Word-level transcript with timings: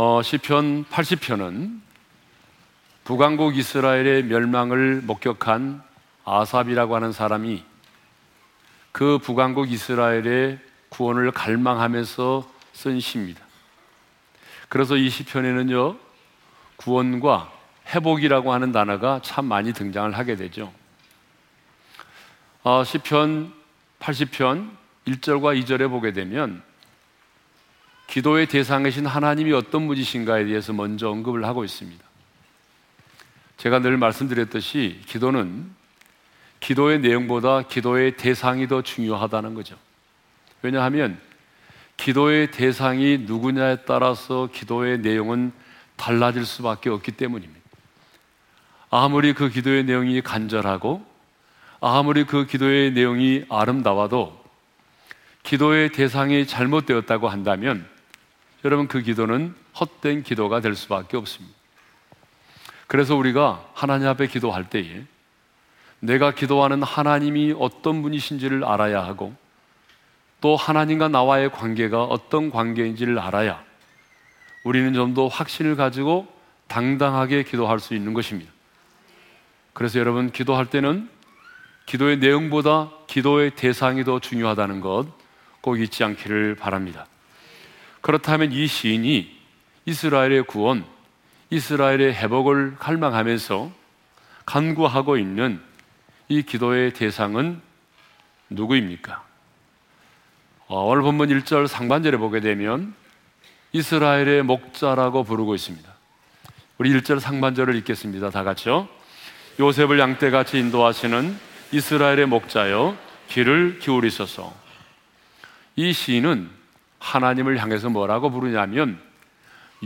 어, 0.00 0.22
시편 0.22 0.84
80편은 0.84 1.80
북왕국 3.02 3.56
이스라엘의 3.56 4.26
멸망을 4.26 5.00
목격한 5.02 5.82
아삽이라고 6.24 6.94
하는 6.94 7.10
사람이 7.10 7.64
그 8.92 9.18
북왕국 9.18 9.72
이스라엘의 9.72 10.60
구원을 10.90 11.32
갈망하면서 11.32 12.48
쓴 12.74 13.00
시입니다. 13.00 13.44
그래서 14.68 14.96
이 14.96 15.10
시편에는요, 15.10 15.96
구원과 16.76 17.50
회복이라고 17.92 18.52
하는 18.52 18.70
단어가 18.70 19.18
참 19.24 19.46
많이 19.46 19.72
등장을 19.72 20.16
하게 20.16 20.36
되죠. 20.36 20.72
어, 22.62 22.84
시편 22.84 23.52
80편 23.98 24.70
1절과 25.08 25.60
2절에 25.60 25.90
보게 25.90 26.12
되면 26.12 26.67
기도의 28.08 28.46
대상이신 28.46 29.06
하나님이 29.06 29.52
어떤 29.52 29.86
분이신가에 29.86 30.46
대해서 30.46 30.72
먼저 30.72 31.10
언급을 31.10 31.44
하고 31.44 31.62
있습니다. 31.62 32.02
제가 33.58 33.80
늘 33.80 33.96
말씀드렸듯이 33.98 35.00
기도는 35.06 35.70
기도의 36.60 37.00
내용보다 37.00 37.62
기도의 37.62 38.16
대상이 38.16 38.66
더 38.66 38.82
중요하다는 38.82 39.54
거죠. 39.54 39.76
왜냐하면 40.62 41.20
기도의 41.98 42.50
대상이 42.50 43.18
누구냐에 43.18 43.78
따라서 43.86 44.48
기도의 44.52 45.00
내용은 45.00 45.52
달라질 45.96 46.46
수밖에 46.46 46.88
없기 46.88 47.12
때문입니다. 47.12 47.60
아무리 48.90 49.34
그 49.34 49.50
기도의 49.50 49.84
내용이 49.84 50.22
간절하고 50.22 51.04
아무리 51.80 52.24
그 52.24 52.46
기도의 52.46 52.92
내용이 52.92 53.44
아름다워도 53.50 54.44
기도의 55.42 55.92
대상이 55.92 56.46
잘못되었다고 56.46 57.28
한다면 57.28 57.97
여러분 58.64 58.88
그 58.88 59.02
기도는 59.02 59.54
헛된 59.78 60.22
기도가 60.22 60.60
될 60.60 60.74
수밖에 60.74 61.16
없습니다. 61.16 61.56
그래서 62.86 63.14
우리가 63.16 63.64
하나님 63.74 64.08
앞에 64.08 64.26
기도할 64.26 64.68
때에 64.68 65.04
내가 66.00 66.32
기도하는 66.32 66.82
하나님이 66.82 67.54
어떤 67.58 68.02
분이신지를 68.02 68.64
알아야 68.64 69.04
하고 69.04 69.34
또 70.40 70.56
하나님과 70.56 71.08
나와의 71.08 71.50
관계가 71.50 72.04
어떤 72.04 72.50
관계인지를 72.50 73.18
알아야 73.18 73.62
우리는 74.64 74.92
좀 74.94 75.14
더 75.14 75.26
확신을 75.26 75.76
가지고 75.76 76.26
당당하게 76.68 77.42
기도할 77.42 77.80
수 77.80 77.94
있는 77.94 78.14
것입니다. 78.14 78.50
그래서 79.72 79.98
여러분 79.98 80.30
기도할 80.30 80.66
때는 80.66 81.08
기도의 81.86 82.18
내용보다 82.18 82.90
기도의 83.06 83.52
대상이 83.52 84.04
더 84.04 84.18
중요하다는 84.20 84.80
것 84.80 85.18
꼭 85.60 85.80
잊지 85.80 86.04
않기를 86.04 86.54
바랍니다. 86.54 87.06
그렇다면 88.08 88.52
이 88.52 88.66
시인이 88.66 89.38
이스라엘의 89.84 90.44
구원, 90.44 90.86
이스라엘의 91.50 92.14
회복을 92.14 92.76
갈망하면서 92.78 93.70
간구하고 94.46 95.18
있는 95.18 95.60
이 96.30 96.40
기도의 96.40 96.94
대상은 96.94 97.60
누구입니까? 98.48 99.22
어, 100.68 100.86
오늘 100.86 101.02
본문 101.02 101.28
1절 101.28 101.66
상반절에 101.66 102.16
보게 102.16 102.40
되면 102.40 102.94
이스라엘의 103.72 104.42
목자라고 104.42 105.24
부르고 105.24 105.54
있습니다. 105.54 105.92
우리 106.78 106.90
1절 106.98 107.20
상반절을 107.20 107.74
읽겠습니다. 107.74 108.30
다 108.30 108.42
같이요. 108.42 108.88
요셉을 109.60 109.98
양떼같이 109.98 110.58
인도하시는 110.58 111.38
이스라엘의 111.72 112.24
목자여 112.24 112.96
귀를 113.28 113.78
기울이소서. 113.80 114.54
이 115.76 115.92
시인은 115.92 116.56
하나님을 116.98 117.58
향해서 117.58 117.90
뭐라고 117.90 118.30
부르냐면 118.30 119.00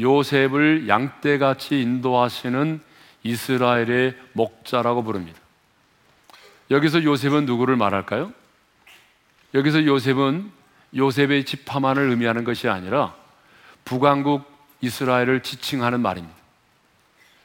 요셉을 0.01 0.89
양떼같이 0.89 1.81
인도하시는 1.81 2.81
이스라엘의 3.23 4.17
목자라고 4.33 5.05
부릅니다. 5.05 5.39
여기서 6.71 7.05
요셉은 7.05 7.47
누구를 7.47 7.77
말할까요? 7.77 8.33
여기서 9.55 9.85
요셉은 9.85 10.51
요셉의 10.97 11.45
집파만을 11.45 12.11
의미하는 12.11 12.45
것이 12.45 12.69
아니라 12.69 13.15
북왕국 13.85 14.51
이스라엘을 14.81 15.43
지칭하는 15.43 16.01
말입니다. 16.01 16.35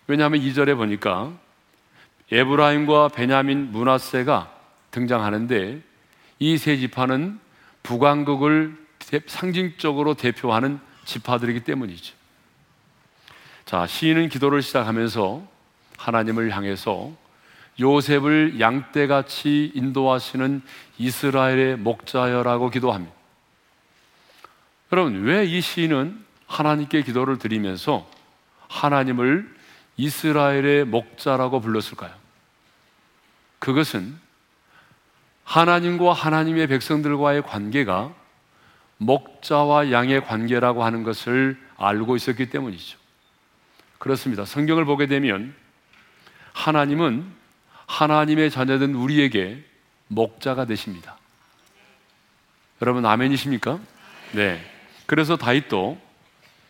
왜냐하면 0.08 0.40
2절에 0.42 0.76
보니까 0.78 1.32
에브라임과 2.32 3.10
베냐민 3.10 3.72
문하세가 3.72 4.52
등장하는데 4.92 5.82
이 6.40 6.58
세 6.58 6.78
지파는 6.78 7.40
북왕국을 7.84 8.87
상징적으로 9.26 10.14
대표하는 10.16 10.80
지파들이기 11.06 11.62
때문이죠. 11.62 12.16
자, 13.66 13.88
시인은 13.88 14.30
기도를 14.30 14.62
시작하면서 14.62 15.48
하나님을 15.98 16.56
향해서 16.56 17.12
요셉을 17.80 18.60
양떼같이 18.60 19.72
인도하시는 19.76 20.62
이스라엘의 20.98 21.78
목자여라고 21.78 22.70
기도합니다. 22.70 23.14
여러분, 24.92 25.24
왜 25.24 25.46
이 25.46 25.62
시인은 25.62 26.26
하나님께 26.48 27.04
기도를 27.04 27.38
드리면서 27.38 28.10
하나님을 28.68 29.54
이스라엘의 29.98 30.86
목자라고 30.86 31.60
불렀을까요? 31.60 32.14
그것은 33.60 34.18
하나님과 35.44 36.14
하나님의 36.14 36.68
백성들과의 36.68 37.44
관계가 37.44 38.14
목자와 38.98 39.92
양의 39.92 40.26
관계라고 40.26 40.84
하는 40.84 41.04
것을 41.04 41.58
알고 41.78 42.16
있었기 42.16 42.50
때문이죠. 42.50 42.98
그렇습니다. 44.00 44.46
성경을 44.46 44.86
보게 44.86 45.08
되면 45.08 45.54
하나님은 46.54 47.26
하나님의 47.86 48.52
자녀된 48.52 48.94
우리에게 48.94 49.64
목자가 50.08 50.66
되십니다. 50.66 51.18
여러분 52.82 53.06
아멘이십니까? 53.06 53.80
네. 54.34 54.64
그래서 55.06 55.38
다윗도 55.38 56.00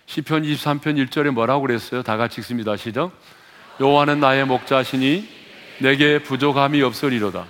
시편 0.05 0.44
23편 0.44 1.07
1절에 1.07 1.31
뭐라고 1.31 1.61
그랬어요? 1.61 2.03
다 2.03 2.17
같이 2.17 2.39
읽습니다. 2.41 2.77
시작. 2.77 3.11
여호와는 3.79 4.19
나의 4.19 4.45
목자시니 4.45 5.27
내게 5.79 6.19
부족함이 6.19 6.81
없으리로다. 6.81 7.45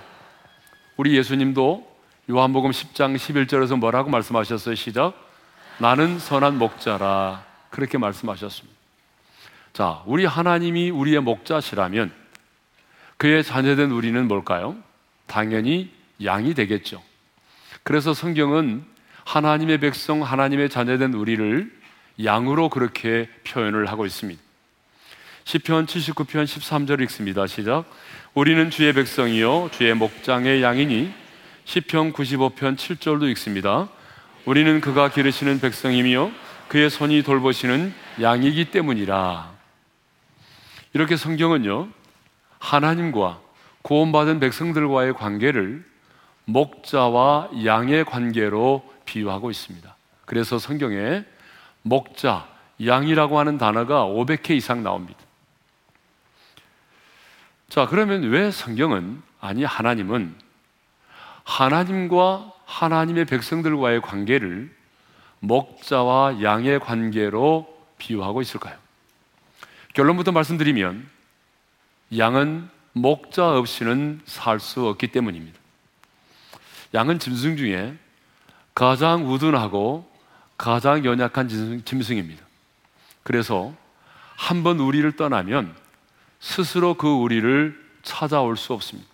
우리 0.96 1.16
예수님도 1.16 1.87
요한복음 2.30 2.72
10장 2.72 3.16
11절에서 3.16 3.78
뭐라고 3.78 4.10
말씀하셨어요? 4.10 4.74
시작. 4.74 5.14
나는 5.78 6.18
선한 6.18 6.58
목자라. 6.58 7.42
그렇게 7.70 7.96
말씀하셨습니다. 7.96 8.76
자, 9.72 10.02
우리 10.04 10.26
하나님이 10.26 10.90
우리의 10.90 11.20
목자시라면 11.20 12.12
그의 13.16 13.42
자녀된 13.42 13.90
우리는 13.92 14.28
뭘까요? 14.28 14.76
당연히 15.26 15.90
양이 16.22 16.52
되겠죠. 16.52 17.02
그래서 17.82 18.12
성경은 18.12 18.84
하나님의 19.24 19.78
백성, 19.78 20.22
하나님의 20.22 20.68
자녀된 20.68 21.14
우리를 21.14 21.72
양으로 22.22 22.68
그렇게 22.68 23.30
표현을 23.46 23.86
하고 23.86 24.04
있습니다. 24.04 24.38
시편 25.44 25.86
79편 25.86 26.44
13절 26.44 27.00
읽습니다. 27.04 27.46
시작. 27.46 27.86
우리는 28.34 28.68
주의 28.68 28.92
백성이요 28.92 29.70
주의 29.72 29.94
목장의 29.94 30.62
양이니 30.62 31.27
시편 31.68 32.14
95편 32.14 32.78
7절도 32.78 33.28
읽습니다. 33.32 33.90
우리는 34.46 34.80
그가 34.80 35.10
기르시는 35.10 35.60
백성이며 35.60 36.30
그의 36.68 36.88
손이 36.88 37.22
돌보시는 37.22 37.92
양이기 38.22 38.70
때문이라. 38.70 39.52
이렇게 40.94 41.16
성경은요. 41.16 41.88
하나님과 42.58 43.42
구원받은 43.82 44.40
백성들과의 44.40 45.12
관계를 45.12 45.84
목자와 46.46 47.50
양의 47.66 48.06
관계로 48.06 48.82
비유하고 49.04 49.50
있습니다. 49.50 49.94
그래서 50.24 50.58
성경에 50.58 51.26
목자, 51.82 52.48
양이라고 52.82 53.38
하는 53.38 53.58
단어가 53.58 54.06
500회 54.06 54.52
이상 54.52 54.82
나옵니다. 54.82 55.20
자, 57.68 57.86
그러면 57.86 58.22
왜 58.22 58.50
성경은, 58.50 59.22
아니, 59.38 59.64
하나님은 59.64 60.47
하나님과 61.48 62.52
하나님의 62.66 63.24
백성들과의 63.24 64.02
관계를 64.02 64.70
목자와 65.40 66.42
양의 66.42 66.78
관계로 66.78 67.66
비유하고 67.96 68.42
있을까요? 68.42 68.76
결론부터 69.94 70.30
말씀드리면 70.30 71.08
양은 72.16 72.68
목자 72.92 73.56
없이는 73.56 74.20
살 74.26 74.60
수 74.60 74.86
없기 74.86 75.08
때문입니다. 75.08 75.58
양은 76.92 77.18
짐승 77.18 77.56
중에 77.56 77.96
가장 78.74 79.26
우둔하고 79.32 80.06
가장 80.58 81.04
연약한 81.04 81.48
짐승 81.84 82.16
입니다. 82.18 82.44
그래서 83.22 83.72
한 84.36 84.62
번 84.62 84.78
우리를 84.80 85.10
떠나면 85.16 85.74
스스로 86.40 86.94
그 86.94 87.08
우리를 87.08 87.74
찾아올 88.02 88.56
수 88.56 88.74
없습니다. 88.74 89.07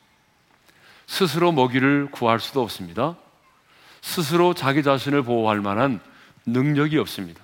스스로 1.06 1.52
먹이를 1.52 2.08
구할 2.10 2.40
수도 2.40 2.62
없습니다. 2.62 3.16
스스로 4.00 4.54
자기 4.54 4.82
자신을 4.82 5.22
보호할 5.22 5.60
만한 5.60 6.00
능력이 6.46 6.98
없습니다. 6.98 7.42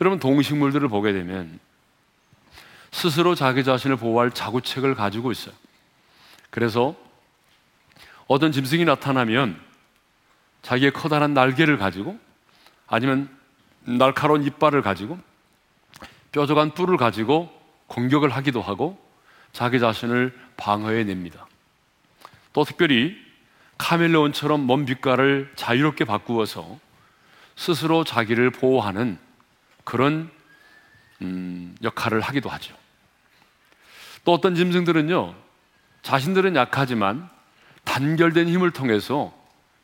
여러분 0.00 0.18
동식물들을 0.18 0.88
보게 0.88 1.12
되면 1.12 1.58
스스로 2.90 3.34
자기 3.34 3.64
자신을 3.64 3.96
보호할 3.96 4.30
자구책을 4.30 4.94
가지고 4.94 5.32
있어요. 5.32 5.54
그래서 6.50 6.94
어떤 8.26 8.52
짐승이 8.52 8.84
나타나면 8.84 9.60
자기의 10.62 10.92
커다란 10.92 11.34
날개를 11.34 11.76
가지고 11.78 12.18
아니면 12.86 13.28
날카로운 13.84 14.44
이빨을 14.44 14.82
가지고 14.82 15.18
뾰족한 16.30 16.72
뿔을 16.74 16.96
가지고 16.96 17.50
공격을 17.88 18.30
하기도 18.30 18.62
하고 18.62 18.98
자기 19.52 19.80
자신을 19.80 20.38
방어해 20.56 21.04
냅니다. 21.04 21.46
또 22.52 22.64
특별히 22.64 23.16
카멜레온처럼 23.78 24.66
먼 24.66 24.84
빛깔을 24.84 25.52
자유롭게 25.56 26.04
바꾸어서 26.04 26.78
스스로 27.56 28.04
자기를 28.04 28.50
보호하는 28.50 29.18
그런 29.84 30.30
음, 31.20 31.76
역할을 31.82 32.20
하기도 32.20 32.48
하죠. 32.48 32.74
또 34.24 34.32
어떤 34.32 34.54
짐승들은요, 34.54 35.34
자신들은 36.02 36.56
약하지만 36.56 37.28
단결된 37.84 38.48
힘을 38.48 38.70
통해서 38.70 39.32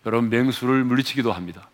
여러분 0.06 0.31
맹수를 0.31 0.85
물리치기도 0.85 1.32
합니다. 1.32 1.69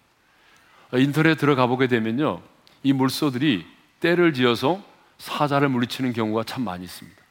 인터넷 0.93 1.37
들어가 1.37 1.67
보게 1.67 1.87
되면요, 1.87 2.41
이 2.83 2.93
물소들이 2.93 3.67
때를 4.01 4.33
지어서 4.33 4.83
사자를 5.19 5.69
물리치는 5.69 6.13
경우가 6.13 6.45
참 6.45 6.65
많이 6.65 6.85
있습니다. 6.85 7.23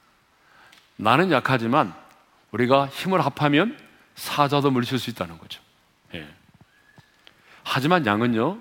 나는 0.98 1.32
약하지만 1.32 1.94
우리가 2.54 2.88
힘을 2.88 3.20
합하면 3.26 3.78
사자도 4.16 4.72
물리칠 4.72 5.00
수 5.00 5.10
있다는 5.10 5.38
거죠. 5.38 5.62
예. 6.14 6.28
하지만 7.64 8.06
양은요, 8.06 8.60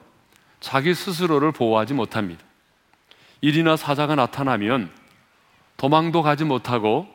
자기 0.60 0.94
스스로를 0.94 1.52
보호하지 1.52 1.94
못합니다. 1.94 2.42
일이나 3.40 3.76
사자가 3.76 4.14
나타나면 4.14 4.90
도망도 5.76 6.22
가지 6.22 6.44
못하고 6.44 7.06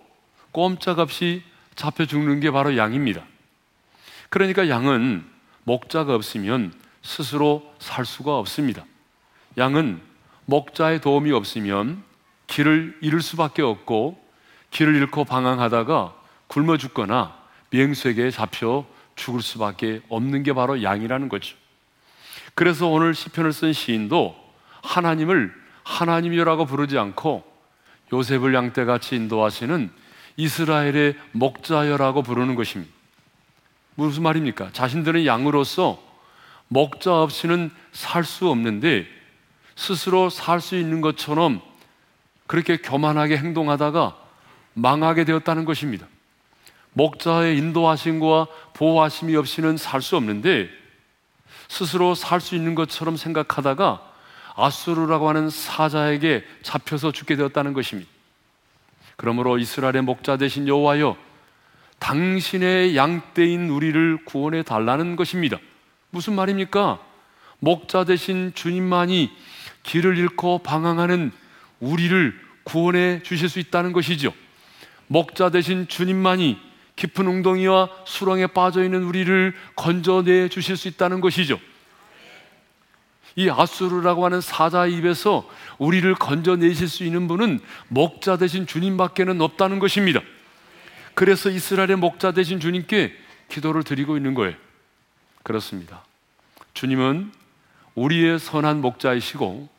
꼼짝없이 0.52 1.44
잡혀 1.76 2.06
죽는 2.06 2.40
게 2.42 2.52
바로 2.52 2.78
양입니다. 2.78 3.24
그러니까 4.30 4.70
양은 4.70 5.26
목자가 5.64 6.14
없으면 6.14 6.74
스스로 7.02 7.74
살 7.80 8.06
수가 8.06 8.38
없습니다. 8.38 8.84
양은 9.58 10.02
목자의 10.46 11.02
도움이 11.02 11.32
없으면 11.32 12.04
길을 12.48 13.00
잃을 13.02 13.22
수밖에 13.22 13.62
없고 13.62 14.22
길을 14.72 14.96
잃고 14.96 15.24
방황하다가 15.26 16.17
굶어 16.48 16.78
죽거나 16.78 17.36
비행수에게 17.70 18.32
잡혀 18.32 18.86
죽을 19.16 19.42
수밖에 19.42 20.02
없는 20.10 20.44
게 20.44 20.54
바로 20.54 20.82
양이라는 20.84 21.30
거죠. 21.30 21.56
그래서 22.56 22.88
오늘 22.88 23.14
시편을 23.14 23.54
쓴 23.54 23.74
시인도 23.74 24.36
하나님을 24.84 25.54
하나님이라고 25.84 26.66
부르지 26.66 26.98
않고 26.98 27.44
요셉을 28.14 28.54
양떼같이 28.54 29.16
인도하시는 29.16 29.92
이스라엘의 30.38 31.16
목자여라고 31.34 32.22
부르는 32.22 32.56
것입니다. 32.56 32.92
무슨 33.96 34.24
말입니까? 34.24 34.72
자신들은 34.74 35.26
양으로서 35.26 36.02
목자 36.68 37.22
없이는 37.22 37.72
살 37.92 38.24
수 38.24 38.50
없는데 38.50 39.08
스스로 39.76 40.30
살 40.30 40.62
수 40.62 40.76
있는 40.78 41.02
것처럼 41.02 41.62
그렇게 42.46 42.78
교만하게 42.78 43.38
행동하다가 43.38 44.18
망하게 44.74 45.26
되었다는 45.26 45.66
것입니다. 45.66 46.08
목자의 46.98 47.58
인도하심과 47.60 48.48
보호하심이 48.74 49.36
없이는 49.36 49.78
살 49.78 50.02
수 50.02 50.18
없는데 50.18 50.70
스스로 51.68 52.16
살 52.16 52.42
수 52.42 52.56
있는 52.56 52.74
것처럼 52.76 53.18
생각하다가 53.18 54.02
아수르라고 54.56 55.30
하는 55.30 55.50
사자에게 55.52 56.44
잡혀서 56.64 57.12
죽게 57.12 57.36
되었다는 57.36 57.74
것입니다. 57.74 58.10
그러므로 59.16 59.60
이스라엘의 59.60 60.02
목자 60.02 60.38
되신 60.38 60.68
여호와여 60.68 61.16
당신의 62.00 62.96
양떼인 62.96 63.70
우리를 63.70 64.26
구원해 64.26 64.64
달라는 64.64 65.16
것입니다. 65.16 65.58
무슨 66.10 66.34
말입니까? 66.34 67.00
목자 67.60 68.06
되신 68.06 68.54
주님만이 68.56 69.32
길을 69.84 70.18
잃고 70.18 70.60
방황하는 70.60 71.32
우리를 71.80 72.40
구원해 72.64 73.22
주실 73.24 73.50
수 73.50 73.60
있다는 73.60 73.94
것이죠. 73.94 74.34
목자 75.08 75.50
되신 75.50 75.88
주님만이 75.88 76.67
깊은 76.98 77.26
웅덩이와 77.26 77.90
수렁에 78.06 78.48
빠져 78.48 78.84
있는 78.84 79.04
우리를 79.04 79.56
건져내 79.76 80.50
주실 80.50 80.76
수 80.76 80.88
있다는 80.90 81.22
것이죠. 81.22 81.60
이 83.36 83.50
아수르라고 83.50 84.26
하는 84.26 84.42
사자 84.42 84.88
입에서 84.88 85.48
우리를 85.78 86.14
건져내실 86.16 86.90
수 86.90 87.04
있는 87.04 87.28
분은 87.28 87.60
목자 87.88 88.38
되신 88.38 88.66
주님밖에는 88.66 89.40
없다는 89.40 89.78
것입니다. 89.80 90.22
그래서 91.14 91.50
이스라엘의 91.50 91.98
목자 91.98 92.32
되신 92.32 92.60
주님께 92.60 93.16
기도를 93.48 93.84
드리고 93.84 94.18
있는 94.18 94.34
거예요. 94.34 94.56
그렇습니다. 95.44 96.04
주님은 96.74 97.32
우리의 97.94 98.40
선한 98.40 98.82
목자이시고 98.82 99.70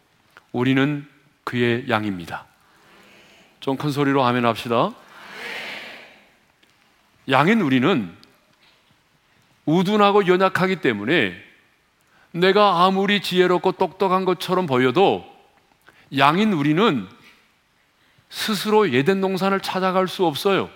우리는 0.53 1.06
그의 1.44 1.88
양입니다. 1.88 2.47
좀 3.61 3.76
큰 3.76 3.91
소리로 3.91 4.23
하면 4.25 4.47
합시다. 4.47 4.94
양인 7.30 7.60
우리는 7.60 8.10
우둔하고 9.66 10.26
연약하기 10.26 10.76
때문에 10.76 11.36
내가 12.32 12.84
아무리 12.84 13.20
지혜롭고 13.20 13.72
똑똑한 13.72 14.25
것처럼 14.25 14.66
보여도 14.66 15.26
양인 16.16 16.52
우리는 16.52 17.06
스스로 18.30 18.90
예된 18.92 19.20
농산을 19.20 19.60
찾아갈 19.60 20.08
수 20.08 20.25
없어요. 20.25 20.70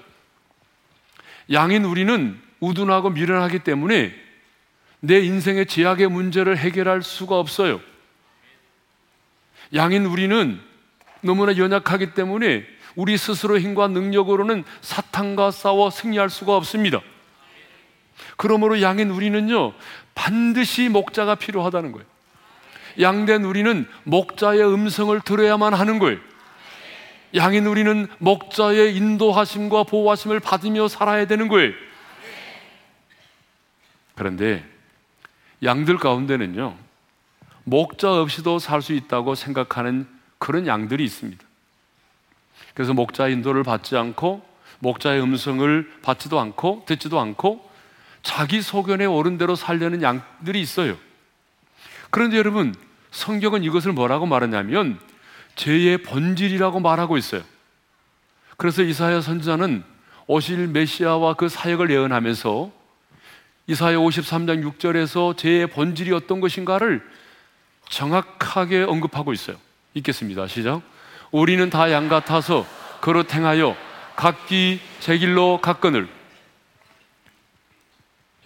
양인 1.51 1.85
우리는 1.85 2.41
우둔하고 2.61 3.11
미련하기 3.11 3.61
때문에 3.61 4.15
내 5.01 5.21
인생의 5.21 5.67
제약의 5.67 6.09
문제를 6.09 6.57
해결할 6.57 7.03
수가 7.03 7.39
없어요. 7.39 7.81
양인 9.75 10.05
우리는 10.05 10.61
너무나 11.23 11.57
연약하기 11.57 12.15
때문에 12.15 12.65
우리 12.95 13.17
스스로 13.17 13.59
힘과 13.59 13.89
능력으로는 13.89 14.65
사탄과 14.81 15.51
싸워 15.51 15.91
승리할 15.91 16.31
수가 16.31 16.57
없습니다. 16.57 17.01
그러므로 18.37 18.81
양인 18.83 19.11
우리는요, 19.11 19.73
반드시 20.15 20.89
목자가 20.89 21.35
필요하다는 21.35 21.93
거예요. 21.93 22.07
양된 23.01 23.45
우리는 23.45 23.89
목자의 24.05 24.63
음성을 24.63 25.19
들어야만 25.21 25.75
하는 25.75 25.99
거예요. 25.99 26.19
양인 27.35 27.67
우리는 27.67 28.07
목자의 28.19 28.95
인도하심과 28.97 29.85
보호하심을 29.85 30.41
받으며 30.41 30.89
살아야 30.89 31.27
되는 31.27 31.49
거예요. 31.49 31.73
그런데 34.15 34.63
양들 35.63 35.97
가운데는요, 35.97 36.77
목자 37.65 38.21
없이도 38.21 38.59
살 38.59 38.83
수 38.83 38.93
있다고 38.93 39.35
생각하는 39.35 40.07
그런 40.39 40.67
양들이 40.67 41.05
있습니다. 41.05 41.43
그래서 42.75 42.93
목자 42.95 43.29
인도를 43.29 43.63
받지 43.63 43.97
않고 43.97 44.43
목자의 44.79 45.23
음성을 45.23 45.93
받지도 46.03 46.41
않고 46.41 46.85
듣지도 46.87 47.21
않고 47.21 47.71
자기 48.23 48.63
소견에 48.63 49.05
옳은 49.05 49.39
대로 49.39 49.55
살려는 49.55 50.03
양들이 50.03 50.61
있어요. 50.61 50.97
그런데 52.11 52.37
여러분, 52.37 52.75
성경은 53.11 53.65
이것을 53.65 53.93
뭐라고 53.93 54.27
말하냐면 54.27 54.99
죄의 55.57 55.99
본질이라고 55.99 56.81
말하고 56.81 57.17
있어요. 57.17 57.43
그래서 58.57 58.83
이사야 58.83 59.21
선지자는 59.21 59.83
오실 60.27 60.69
메시아와 60.69 61.35
그 61.35 61.49
사역을 61.49 61.91
예언하면서 61.91 62.71
이사야 63.67 63.97
53장 63.97 64.79
6절에서 64.79 65.37
죄의 65.37 65.69
본질이 65.69 66.13
어떤 66.13 66.41
것인가를 66.41 67.03
정확하게 67.89 68.83
언급하고 68.83 69.33
있어요. 69.33 69.57
읽겠습니다. 69.95 70.47
시작. 70.47 70.83
우리는 71.33 71.71
다 71.71 71.91
양 71.91 72.09
같아서 72.09 72.67
그릇 73.01 73.35
행하여 73.35 73.77
각기 74.15 74.81
제 75.01 75.19
길로 75.19 75.61
갔거늘 75.61 76.09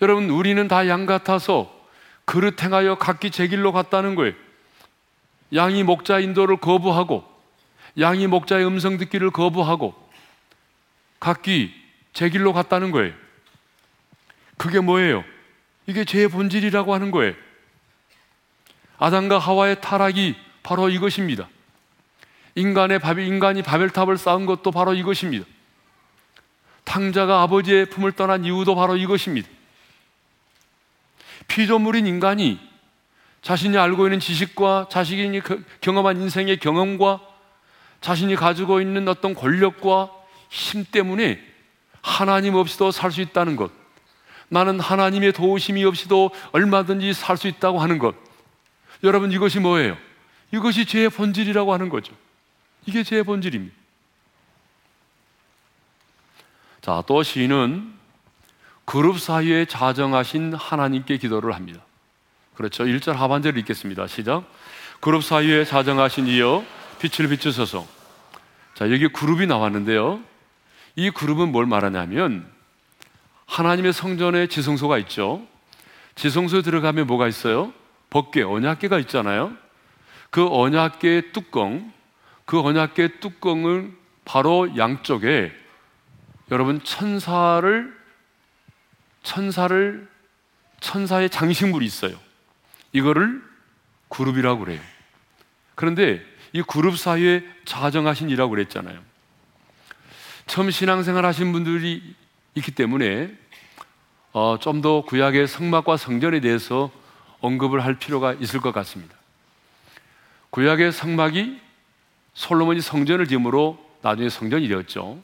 여러분, 0.00 0.30
우리는 0.30 0.68
다 0.68 0.86
양 0.88 1.04
같아서 1.06 1.74
그릇 2.24 2.62
행하여 2.62 2.96
각기 2.96 3.30
제 3.30 3.48
길로 3.48 3.72
갔다는 3.72 4.14
거예요. 4.14 4.34
양이 5.54 5.82
목자 5.84 6.18
인도를 6.18 6.56
거부하고, 6.58 7.24
양이 7.98 8.26
목자의 8.26 8.66
음성 8.66 8.98
듣기를 8.98 9.30
거부하고, 9.30 9.94
각기 11.18 11.72
제 12.12 12.28
길로 12.28 12.52
갔다는 12.52 12.90
거예요. 12.90 13.14
그게 14.58 14.80
뭐예요? 14.80 15.24
이게 15.86 16.04
죄의 16.04 16.28
본질이라고 16.28 16.92
하는 16.92 17.10
거예요. 17.10 17.34
아담과 18.98 19.38
하와의 19.38 19.80
타락이 19.80 20.34
바로 20.62 20.88
이것입니다. 20.90 21.48
인간의 22.56 22.98
바 22.98 23.12
인간이 23.12 23.62
바벨탑을 23.62 24.18
쌓은 24.18 24.46
것도 24.46 24.72
바로 24.72 24.94
이것입니다. 24.94 25.46
탕자가 26.84 27.42
아버지의 27.42 27.86
품을 27.90 28.12
떠난 28.12 28.44
이유도 28.44 28.74
바로 28.74 28.96
이것입니다. 28.96 29.48
피조물인 31.48 32.06
인간이 32.06 32.58
자신이 33.42 33.76
알고 33.78 34.06
있는 34.06 34.18
지식과 34.18 34.88
자신이 34.90 35.40
그 35.40 35.64
경험한 35.80 36.20
인생의 36.20 36.58
경험과 36.58 37.20
자신이 38.00 38.34
가지고 38.34 38.80
있는 38.80 39.06
어떤 39.06 39.34
권력과 39.34 40.10
힘 40.48 40.84
때문에 40.84 41.40
하나님 42.02 42.54
없이도 42.54 42.90
살 42.90 43.12
수 43.12 43.20
있다는 43.20 43.56
것. 43.56 43.70
나는 44.48 44.80
하나님의 44.80 45.32
도우심이 45.32 45.84
없이도 45.84 46.30
얼마든지 46.52 47.12
살 47.12 47.36
수 47.36 47.48
있다고 47.48 47.80
하는 47.80 47.98
것. 47.98 48.14
여러분 49.02 49.30
이것이 49.30 49.60
뭐예요? 49.60 49.96
이것이 50.52 50.86
죄의 50.86 51.10
본질이라고 51.10 51.72
하는 51.72 51.88
거죠. 51.88 52.14
이게 52.86 53.02
죄의 53.02 53.24
본질입니다. 53.24 53.74
자, 56.80 57.02
또 57.06 57.22
시인은 57.22 57.92
그룹 58.84 59.18
사이에 59.20 59.64
자정하신 59.64 60.54
하나님께 60.54 61.18
기도를 61.18 61.54
합니다. 61.54 61.80
그렇죠. 62.54 62.84
1절 62.84 63.14
하반절을 63.14 63.58
읽겠습니다. 63.58 64.06
시작. 64.06 64.44
그룹 65.00 65.24
사이에 65.24 65.64
자정하신 65.64 66.28
이여 66.28 66.64
빛을 67.00 67.28
비추소서. 67.28 67.86
자, 68.74 68.90
여기 68.92 69.08
그룹이 69.08 69.46
나왔는데요. 69.46 70.20
이 70.94 71.10
그룹은 71.10 71.50
뭘 71.50 71.66
말하냐면 71.66 72.48
하나님의 73.46 73.92
성전에 73.92 74.46
지성소가 74.46 74.98
있죠. 74.98 75.46
지성소에 76.14 76.62
들어가면 76.62 77.06
뭐가 77.06 77.26
있어요? 77.28 77.72
법계, 78.10 78.42
언약계가 78.42 78.98
있잖아요. 79.00 79.52
그 80.30 80.46
언약계의 80.48 81.32
뚜껑, 81.32 81.92
그 82.46 82.60
언약계 82.60 83.18
뚜껑을 83.20 83.92
바로 84.24 84.76
양쪽에 84.78 85.52
여러분 86.50 86.82
천사를 86.82 87.94
천사를 89.22 90.08
천사의 90.80 91.28
장식물이 91.30 91.84
있어요. 91.84 92.18
이거를 92.92 93.42
그룹이라고 94.08 94.60
그래요. 94.60 94.80
그런데 95.74 96.24
이 96.52 96.62
그룹 96.62 96.96
사이에 96.96 97.44
자정하신 97.64 98.30
이라고 98.30 98.50
그랬잖아요. 98.50 98.98
처음 100.46 100.70
신앙생활 100.70 101.26
하신 101.26 101.52
분들이 101.52 102.14
있기 102.54 102.70
때문에 102.70 103.36
어, 104.32 104.58
좀 104.60 104.80
더 104.82 105.02
구약의 105.02 105.48
성막과 105.48 105.96
성전에 105.96 106.40
대해서 106.40 106.92
언급을 107.40 107.84
할 107.84 107.98
필요가 107.98 108.32
있을 108.34 108.60
것 108.60 108.72
같습니다. 108.72 109.16
구약의 110.50 110.92
성막이 110.92 111.65
솔로몬이 112.36 112.82
성전을 112.82 113.26
지음으로 113.26 113.82
나중에 114.02 114.28
성전이 114.28 114.68
되었죠. 114.68 115.18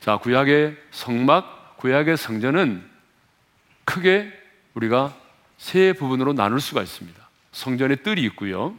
자, 0.00 0.18
구약의 0.18 0.76
성막, 0.90 1.76
구약의 1.78 2.16
성전은 2.16 2.84
크게 3.84 4.32
우리가 4.74 5.14
세 5.58 5.92
부분으로 5.92 6.32
나눌 6.32 6.60
수가 6.60 6.82
있습니다. 6.82 7.22
성전의 7.52 8.02
뜰이 8.02 8.20
있고요. 8.24 8.76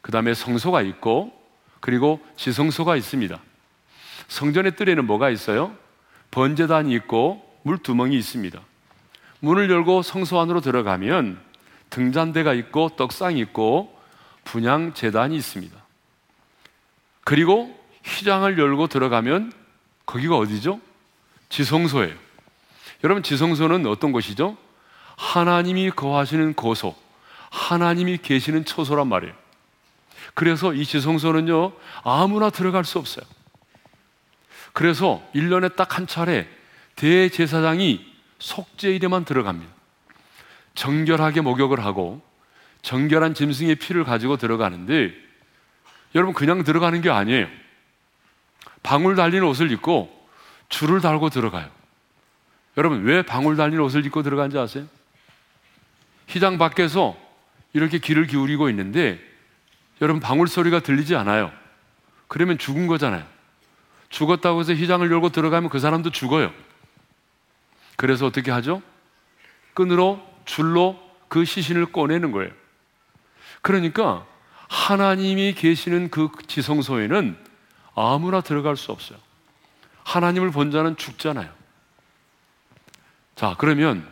그 0.00 0.10
다음에 0.10 0.32
성소가 0.32 0.80
있고, 0.82 1.38
그리고 1.80 2.18
지성소가 2.36 2.96
있습니다. 2.96 3.38
성전의 4.28 4.76
뜰에는 4.76 5.06
뭐가 5.06 5.28
있어요? 5.28 5.76
번제단이 6.30 6.94
있고, 6.94 7.46
물 7.62 7.76
두멍이 7.76 8.16
있습니다. 8.16 8.58
문을 9.40 9.70
열고 9.70 10.00
성소 10.00 10.40
안으로 10.40 10.62
들어가면 10.62 11.40
등잔대가 11.90 12.54
있고, 12.54 12.88
떡상이 12.96 13.38
있고, 13.40 13.94
분양 14.44 14.94
재단이 14.94 15.36
있습니다. 15.36 15.79
그리고 17.24 17.78
휘장을 18.04 18.58
열고 18.58 18.86
들어가면 18.86 19.52
거기가 20.06 20.36
어디죠? 20.36 20.80
지성소예요. 21.48 22.14
여러분, 23.04 23.22
지성소는 23.22 23.86
어떤 23.86 24.12
곳이죠? 24.12 24.56
하나님이 25.16 25.90
거하시는 25.90 26.54
고소, 26.54 26.94
하나님이 27.50 28.18
계시는 28.18 28.64
처소란 28.64 29.08
말이에요. 29.08 29.34
그래서 30.34 30.72
이 30.72 30.84
지성소는요, 30.84 31.72
아무나 32.04 32.50
들어갈 32.50 32.84
수 32.84 32.98
없어요. 32.98 33.24
그래서 34.72 35.22
1년에 35.34 35.76
딱 35.76 35.96
한 35.98 36.06
차례 36.06 36.48
대제사장이 36.96 38.06
속죄일에만 38.38 39.24
들어갑니다. 39.24 39.72
정결하게 40.74 41.40
목욕을 41.40 41.84
하고 41.84 42.22
정결한 42.82 43.34
짐승의 43.34 43.76
피를 43.76 44.04
가지고 44.04 44.36
들어가는데 44.36 45.12
여러분 46.14 46.34
그냥 46.34 46.64
들어가는 46.64 47.00
게 47.00 47.10
아니에요. 47.10 47.46
방울 48.82 49.14
달린 49.14 49.42
옷을 49.42 49.70
입고 49.70 50.10
줄을 50.68 51.00
달고 51.00 51.30
들어가요. 51.30 51.68
여러분 52.76 53.02
왜 53.04 53.22
방울 53.22 53.56
달린 53.56 53.80
옷을 53.80 54.06
입고 54.06 54.22
들어간지 54.22 54.58
아세요? 54.58 54.86
희장 56.26 56.58
밖에서 56.58 57.16
이렇게 57.72 57.98
귀를 57.98 58.26
기울이고 58.26 58.68
있는데 58.70 59.20
여러분 60.00 60.20
방울 60.20 60.48
소리가 60.48 60.80
들리지 60.80 61.14
않아요. 61.16 61.52
그러면 62.28 62.58
죽은 62.58 62.86
거잖아요. 62.86 63.24
죽었다고 64.08 64.60
해서 64.60 64.72
희장을 64.72 65.08
열고 65.10 65.30
들어가면 65.30 65.70
그 65.70 65.78
사람도 65.78 66.10
죽어요. 66.10 66.52
그래서 67.96 68.26
어떻게 68.26 68.50
하죠? 68.50 68.82
끈으로 69.74 70.26
줄로 70.44 70.98
그 71.28 71.44
시신을 71.44 71.92
꺼내는 71.92 72.32
거예요. 72.32 72.50
그러니까 73.62 74.26
하나님이 74.70 75.54
계시는 75.54 76.10
그 76.10 76.30
지성소에는 76.46 77.36
아무나 77.96 78.40
들어갈 78.40 78.76
수 78.76 78.92
없어요. 78.92 79.18
하나님을 80.04 80.52
본 80.52 80.70
자는 80.70 80.96
죽잖아요. 80.96 81.50
자, 83.34 83.56
그러면, 83.58 84.06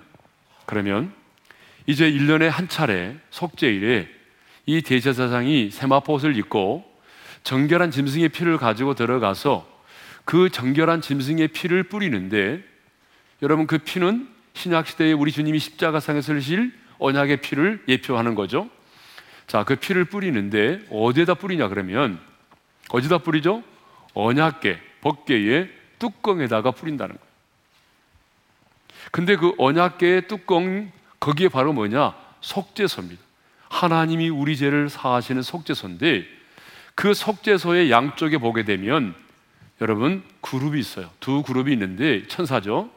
그러면 0.66 1.12
이제 1.86 2.10
1년에 2.10 2.48
한 2.48 2.68
차례 2.68 3.16
속죄일에 3.30 4.08
이 4.66 4.82
대제사장이 4.82 5.70
세마포옷을 5.70 6.36
입고 6.36 6.84
정결한 7.44 7.92
짐승의 7.92 8.30
피를 8.30 8.58
가지고 8.58 8.94
들어가서 8.94 9.66
그 10.24 10.50
정결한 10.50 11.00
짐승의 11.00 11.48
피를 11.48 11.84
뿌리는데 11.84 12.64
여러분 13.42 13.68
그 13.68 13.78
피는 13.78 14.28
신약 14.54 14.88
시대에 14.88 15.12
우리 15.12 15.30
주님이 15.30 15.60
십자가상에서 15.60 16.32
흘리실 16.32 16.72
언약의 16.98 17.42
피를 17.42 17.84
예표하는 17.86 18.34
거죠. 18.34 18.68
자, 19.48 19.64
그 19.64 19.76
피를 19.76 20.04
뿌리는데 20.04 20.86
어디에다 20.90 21.34
뿌리냐 21.34 21.68
그러면 21.68 22.20
어디다 22.90 23.18
뿌리죠? 23.18 23.64
언약계, 24.14 24.78
법계의 25.00 25.70
뚜껑에다가 25.98 26.70
뿌린다는 26.70 27.16
거예요. 27.16 27.28
근데 29.10 29.36
그 29.36 29.54
언약계의 29.58 30.28
뚜껑 30.28 30.92
거기에 31.18 31.48
바로 31.48 31.72
뭐냐? 31.72 32.14
속죄소입니다. 32.40 33.22
하나님이 33.68 34.28
우리 34.28 34.56
죄를 34.56 34.88
사하시는 34.88 35.42
속죄소인데 35.42 36.26
그 36.94 37.14
속죄소의 37.14 37.90
양쪽에 37.90 38.38
보게 38.38 38.64
되면 38.64 39.14
여러분 39.80 40.22
그룹이 40.40 40.78
있어요. 40.78 41.10
두 41.20 41.42
그룹이 41.42 41.72
있는데 41.72 42.26
천사죠. 42.28 42.90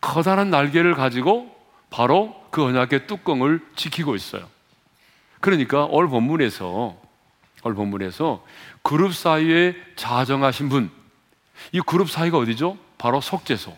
커다란 0.00 0.50
날개를 0.50 0.94
가지고 0.94 1.54
바로 1.90 2.46
그 2.50 2.62
언약의 2.62 3.06
뚜껑을 3.06 3.60
지키고 3.74 4.14
있어요. 4.14 4.48
그러니까 5.40 5.84
오늘 5.84 6.08
본문에서 6.08 6.96
오늘 7.62 7.74
본문에서 7.74 8.44
그룹 8.82 9.14
사이에 9.14 9.74
자정하신 9.96 10.68
분, 10.68 10.90
이 11.72 11.80
그룹 11.80 12.10
사이가 12.10 12.38
어디죠? 12.38 12.78
바로 12.98 13.20
속죄소. 13.20 13.76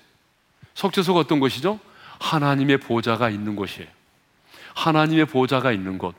속죄소가 0.74 1.20
어떤 1.20 1.40
곳이죠? 1.40 1.80
하나님의 2.20 2.78
보좌가 2.78 3.30
있는 3.30 3.56
곳이에요. 3.56 3.88
하나님의 4.74 5.26
보좌가 5.26 5.72
있는 5.72 5.98
곳. 5.98 6.14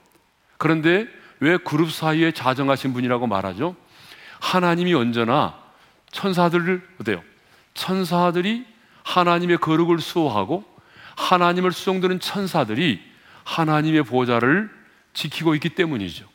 그런데 0.57 1.07
왜 1.39 1.57
그룹 1.57 1.91
사이에 1.91 2.31
자정하신 2.31 2.93
분이라고 2.93 3.27
말하죠? 3.27 3.75
하나님이 4.39 4.93
언제나 4.93 5.57
천사들을 6.11 6.87
어때요? 6.99 7.21
천사들이 7.73 8.65
하나님의 9.03 9.57
거룩을 9.57 9.99
수호하고 9.99 10.63
하나님을 11.15 11.71
수종드는 11.71 12.19
천사들이 12.19 13.01
하나님의 13.43 14.03
보좌를 14.03 14.69
지키고 15.13 15.55
있기 15.55 15.69
때문이죠. 15.69 16.27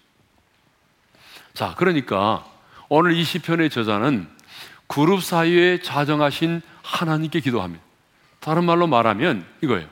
자, 1.52 1.74
그러니까 1.76 2.44
오늘 2.88 3.12
이 3.12 3.24
시편의 3.24 3.70
저자는 3.70 4.28
그룹 4.86 5.22
사이에 5.22 5.80
자정하신 5.80 6.62
하나님께 6.82 7.40
기도합니다. 7.40 7.82
다른 8.40 8.64
말로 8.64 8.86
말하면 8.86 9.46
이거예요. 9.62 9.88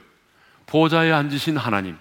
보좌에 0.67 1.11
앉으신 1.13 1.57
하나님, 1.57 1.97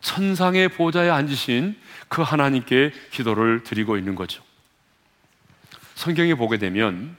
천상의 0.00 0.68
보좌에 0.68 1.10
앉으신 1.10 1.76
그 2.08 2.22
하나님께 2.22 2.92
기도를 3.10 3.62
드리고 3.64 3.96
있는 3.96 4.14
거죠. 4.14 4.42
성경에 5.94 6.34
보게 6.34 6.58
되면 6.58 7.16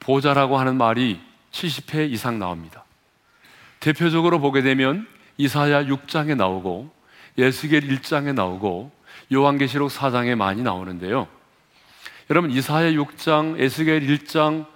보좌라고 0.00 0.58
하는 0.58 0.76
말이 0.76 1.20
70회 1.52 2.10
이상 2.10 2.38
나옵니다. 2.38 2.84
대표적으로 3.80 4.40
보게 4.40 4.62
되면 4.62 5.06
이사야 5.36 5.84
6장에 5.84 6.36
나오고 6.36 6.92
예수겔 7.38 7.88
1장에 7.88 8.34
나오고 8.34 8.90
요한계시록 9.32 9.90
4장에 9.90 10.34
많이 10.34 10.62
나오는데요. 10.62 11.28
여러분 12.30 12.50
이사야 12.50 12.90
6장, 12.92 13.58
에스겔 13.58 14.06
1장 14.06 14.66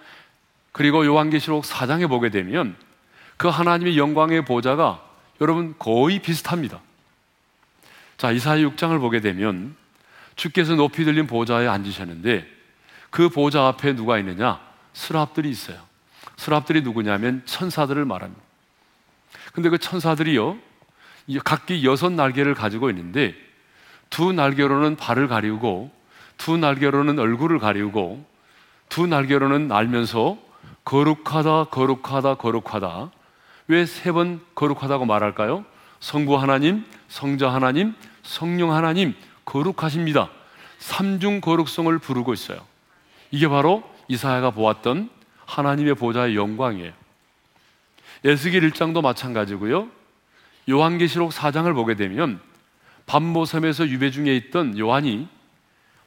그리고 0.70 1.04
요한계시록 1.04 1.64
4장에 1.64 2.08
보게 2.08 2.30
되면 2.30 2.76
그 3.36 3.48
하나님의 3.48 3.98
영광의 3.98 4.44
보좌가 4.44 5.02
여러분 5.40 5.74
거의 5.78 6.20
비슷합니다. 6.20 6.80
자, 8.16 8.30
이사야 8.30 8.58
6장을 8.58 8.98
보게 9.00 9.20
되면 9.20 9.76
주께서 10.36 10.74
높이 10.74 11.04
들린 11.04 11.26
보좌에 11.26 11.66
앉으셨는데 11.66 12.46
그 13.10 13.28
보좌 13.28 13.66
앞에 13.66 13.94
누가 13.94 14.18
있느냐? 14.18 14.60
스랍들이 14.94 15.50
있어요. 15.50 15.78
스랍들이 16.36 16.82
누구냐면 16.82 17.42
천사들을 17.44 18.04
말합니다. 18.04 18.42
근데 19.52 19.68
그 19.68 19.78
천사들이요, 19.78 20.56
각기 21.44 21.84
여섯 21.84 22.12
날개를 22.12 22.54
가지고 22.54 22.90
있는데 22.90 23.34
두 24.10 24.32
날개로는 24.32 24.96
발을 24.96 25.28
가리우고 25.28 25.90
두 26.36 26.56
날개로는 26.56 27.18
얼굴을 27.18 27.58
가리우고 27.58 28.24
두 28.88 29.06
날개로는 29.06 29.68
날면서 29.68 30.36
거룩하다, 30.84 31.64
거룩하다, 31.64 32.34
거룩하다. 32.34 33.10
왜 33.68 33.82
세 33.84 34.12
번 34.12 34.40
거룩하다고 34.54 35.06
말할까요? 35.06 35.64
성부 36.00 36.36
하나님, 36.36 36.84
성자 37.08 37.48
하나님, 37.54 37.94
성령 38.22 38.72
하나님, 38.72 39.14
거룩하십니다. 39.44 40.28
삼중 40.78 41.40
거룩성을 41.40 41.96
부르고 42.00 42.32
있어요. 42.34 42.60
이게 43.30 43.48
바로 43.48 43.84
이사야가 44.08 44.50
보았던 44.50 45.08
하나님의 45.46 45.94
보좌의 45.94 46.34
영광이에요. 46.36 46.92
예수길 48.24 48.68
1장도 48.70 49.00
마찬가지고요. 49.02 49.88
요한계시록 50.68 51.30
4장을 51.32 51.72
보게 51.74 51.94
되면 51.94 52.40
밤모섬에서 53.06 53.88
유배 53.88 54.10
중에 54.10 54.36
있던 54.36 54.78
요한이 54.78 55.28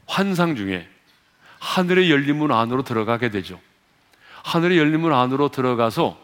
환상 0.06 0.56
중에 0.56 0.88
하늘의 1.60 2.12
열린 2.12 2.38
문 2.38 2.52
안으로 2.52 2.84
들어가게 2.84 3.30
되죠. 3.30 3.60
하늘의 4.44 4.78
열린 4.78 5.02
문 5.02 5.14
안으로 5.14 5.50
들어가서 5.50 6.18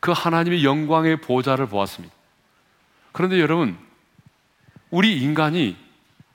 그 0.00 0.12
하나님의 0.12 0.64
영광의 0.64 1.20
보좌를 1.20 1.66
보았습니다. 1.66 2.14
그런데 3.12 3.40
여러분, 3.40 3.76
우리 4.90 5.20
인간이 5.20 5.76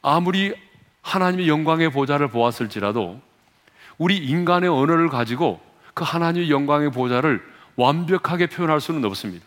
아무리 0.01 0.53
하나님의 1.01 1.47
영광의 1.47 1.91
보좌를 1.91 2.27
보았을지라도 2.29 3.21
우리 3.97 4.17
인간의 4.17 4.69
언어를 4.69 5.09
가지고 5.09 5.61
그 5.93 6.03
하나님의 6.03 6.49
영광의 6.49 6.91
보좌를 6.91 7.41
완벽하게 7.75 8.47
표현할 8.47 8.81
수는 8.81 9.03
없습니다. 9.05 9.45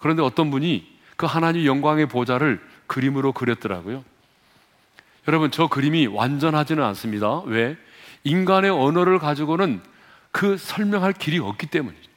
그런데 0.00 0.22
어떤 0.22 0.50
분이 0.50 0.95
그 1.16 1.26
하나님의 1.26 1.66
영광의 1.66 2.06
보좌를 2.06 2.60
그림으로 2.86 3.32
그렸더라고요. 3.32 4.04
여러분, 5.28 5.50
저 5.50 5.66
그림이 5.66 6.06
완전하지는 6.06 6.82
않습니다. 6.84 7.40
왜? 7.46 7.76
인간의 8.24 8.70
언어를 8.70 9.18
가지고는 9.18 9.80
그 10.30 10.56
설명할 10.56 11.12
길이 11.12 11.38
없기 11.38 11.66
때문이죠. 11.66 12.10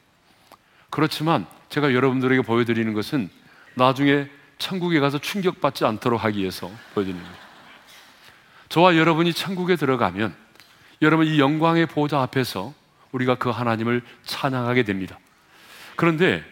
그렇지만 0.90 1.46
제가 1.68 1.94
여러분들에게 1.94 2.42
보여드리는 2.42 2.92
것은 2.94 3.30
나중에 3.74 4.28
천국에 4.58 5.00
가서 5.00 5.18
충격받지 5.18 5.84
않도록 5.84 6.22
하기 6.24 6.40
위해서 6.40 6.70
보여드리는 6.94 7.22
거죠. 7.22 7.36
저와 8.68 8.96
여러분이 8.96 9.32
천국에 9.32 9.76
들어가면 9.76 10.34
여러분 11.02 11.26
이 11.26 11.40
영광의 11.40 11.86
보좌 11.86 12.20
앞에서 12.22 12.74
우리가 13.12 13.36
그 13.36 13.48
하나님을 13.50 14.02
찬양하게 14.24 14.82
됩니다. 14.82 15.18
그런데 15.96 16.44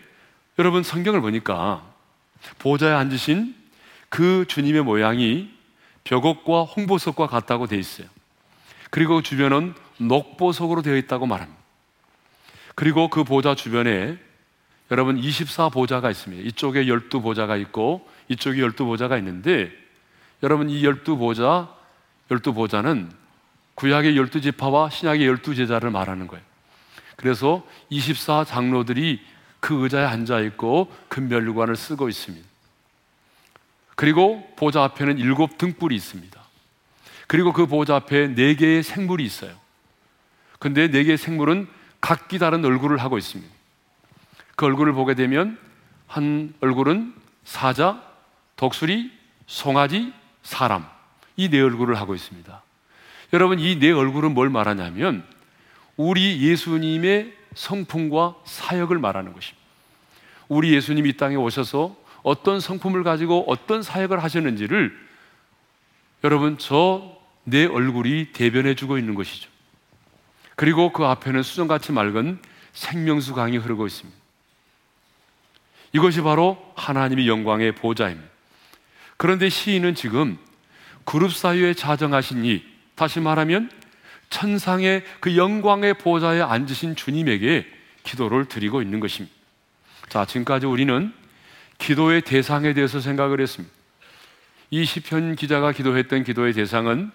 여러분 0.59 0.83
성경을 0.83 1.21
보니까 1.21 1.88
보좌에 2.59 2.93
앉으신 2.93 3.55
그 4.09 4.45
주님의 4.49 4.83
모양이 4.83 5.51
벽옥과 6.05 6.65
홍보석과 6.65 7.27
같다고 7.27 7.67
되어 7.67 7.79
있어요. 7.79 8.09
그리고 8.91 9.23
주변은 9.23 9.75
녹보석으로 9.99 10.83
되어 10.83 10.97
있다고 10.97 11.27
말합니다. 11.27 11.59
그리고 12.75 13.09
그 13.09 13.25
보좌 13.25 13.55
주변에 13.55 14.17
여러분 14.91 15.21
24보좌가 15.21 16.11
있습니다. 16.11 16.49
이쪽에 16.49 16.85
12보좌가 16.87 17.61
있고 17.63 18.09
이쪽에 18.29 18.63
12보좌가 18.63 19.19
있는데 19.19 19.71
여러분 20.43 20.71
이 20.71 20.83
12보좌 20.83 21.69
12보좌는 22.31 23.11
구약의 23.75 24.15
12지파와 24.15 24.91
신약의 24.91 25.29
12제자를 25.29 25.91
말하는 25.91 26.27
거예요. 26.27 26.45
그래서 27.17 27.67
24장로들이 27.91 29.19
그 29.61 29.83
의자에 29.83 30.05
앉아 30.05 30.41
있고 30.41 30.93
금멸관을 31.09 31.77
쓰고 31.77 32.09
있습니다. 32.09 32.47
그리고 33.97 34.49
보좌 34.57 34.85
앞에는 34.85 35.19
일곱 35.19 35.59
등불이 35.59 35.95
있습니다. 35.97 36.41
그리고 37.27 37.53
그 37.53 37.67
보좌 37.67 37.97
앞에 37.97 38.29
네 38.29 38.55
개의 38.55 38.83
생물이 38.83 39.25
있어요. 39.25 39.53
근데 40.59 40.89
네 40.89 41.05
개의 41.05 41.19
생물은 41.19 41.69
각기 42.01 42.39
다른 42.39 42.65
얼굴을 42.65 42.99
하고 42.99 43.19
있습니다. 43.19 43.53
그 44.57 44.67
얼굴을 44.67 44.93
보게 44.93 45.15
되면 45.15 45.59
한 46.07 46.55
얼굴은 46.61 47.15
사자, 47.45 48.03
독수리, 48.57 49.11
송아지, 49.47 50.13
사람 50.43 50.87
이 51.37 51.49
네 51.49 51.61
얼굴을 51.61 51.97
하고 51.97 52.15
있습니다. 52.15 52.63
여러분 53.33 53.59
이 53.59 53.79
네 53.79 53.91
얼굴은 53.93 54.33
뭘 54.35 54.49
말하냐면 54.49 55.25
우리 55.97 56.41
예수님의 56.41 57.35
성품과 57.55 58.37
사역을 58.45 58.99
말하는 58.99 59.33
것입니다. 59.33 59.67
우리 60.49 60.75
예수님이 60.75 61.11
이 61.11 61.17
땅에 61.17 61.37
오셔서 61.37 61.97
어떤 62.23 62.61
성품을 62.61 63.05
가지고 63.05 63.45
어떤 63.47 63.83
사역을 63.83 64.23
하셨는지를 64.23 64.97
여러분 66.25 66.59
저 66.59 67.19
내 67.51 67.65
얼굴이 67.65 68.33
대변해 68.33 68.75
주고 68.75 68.99
있는 68.99 69.15
것이죠. 69.15 69.49
그리고 70.55 70.93
그 70.93 71.05
앞에는 71.05 71.43
수정같이 71.43 71.93
맑은 71.93 72.39
생명수 72.73 73.35
강이 73.35 73.57
흐르고 73.57 73.87
있습니다. 73.87 74.19
이것이 75.95 76.21
바로 76.21 76.73
하나님의 76.77 77.27
영광의 77.27 77.73
보좌입니다. 77.73 78.29
그런데 79.17 79.49
시인은 79.49 79.95
지금 79.95 80.39
그룹 81.05 81.33
사이에 81.33 81.73
자정하신 81.73 82.45
이, 82.45 82.63
다시 82.95 83.21
말하면 83.21 83.71
천상의 84.31 85.05
그 85.21 85.37
영광의 85.37 85.95
보좌에 85.95 86.41
앉으신 86.41 86.97
주님에게 86.97 87.67
기도를 88.03 88.47
드리고 88.47 88.83
있는 88.83 89.01
것입니다. 89.01 89.35
자, 90.09 90.25
지금까지 90.25 90.67
우리는 90.67 91.13
기도의 91.79 92.23
대상에 92.23 92.73
대해서 92.73 93.01
생각을 93.01 93.41
했습니다. 93.41 93.75
이 94.71 94.85
시편 94.85 95.37
기자가 95.37 95.73
기도했던 95.73 96.25
기도의 96.25 96.53
대상은 96.53 97.11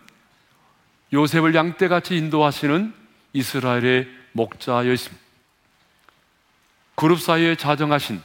요셉을 1.12 1.54
양떼같이 1.54 2.17
인도하시는 2.17 2.93
이스라엘의 3.34 4.08
목자였습니다. 4.32 5.23
그룹 6.95 7.19
사이에 7.19 7.56
자정하신 7.56 8.21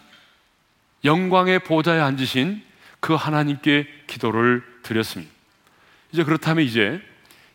영광의 1.05 1.61
보좌에 1.61 2.01
앉으신 2.01 2.62
그 3.01 3.14
하나님께 3.14 3.87
기도를 4.07 4.62
드렸습니다. 4.83 5.33
이제 6.12 6.24
그렇다면 6.24 6.64
이제 6.64 7.01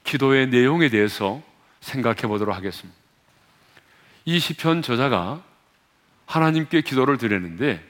기도의 0.04 0.48
내용에 0.48 0.90
대해서 0.90 1.42
생각해 1.82 2.22
보도록 2.24 2.56
하겠습니다. 2.56 2.98
이 4.26 4.40
시편 4.40 4.82
저자가 4.82 5.42
하나님께 6.26 6.82
기도를 6.82 7.18
드렸는데 7.18 7.84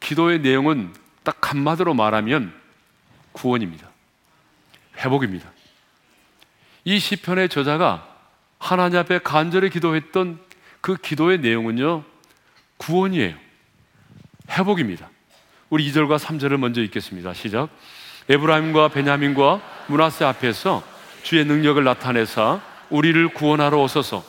기도의 0.00 0.40
내용은 0.40 0.92
딱 1.22 1.50
한마디로 1.50 1.94
말하면 1.94 2.52
구원입니다. 3.32 3.88
회복입니다. 4.98 5.50
이 6.84 6.98
시편의 6.98 7.48
저자가 7.48 8.08
하나님 8.58 8.98
앞에 8.98 9.18
간절히 9.18 9.70
기도했던 9.70 10.38
그 10.80 10.96
기도의 10.96 11.38
내용은요, 11.38 12.04
구원이에요. 12.76 13.34
회복입니다. 14.50 15.08
우리 15.70 15.90
2절과 15.90 16.18
3절을 16.18 16.58
먼저 16.58 16.82
읽겠습니다. 16.82 17.34
시작. 17.34 17.70
에브라임과 18.28 18.88
베냐민과 18.88 19.60
문하세 19.86 20.24
앞에서 20.24 20.91
주의 21.22 21.44
능력을 21.44 21.82
나타내사 21.82 22.60
우리를 22.90 23.28
구원하러 23.28 23.80
오소서. 23.80 24.24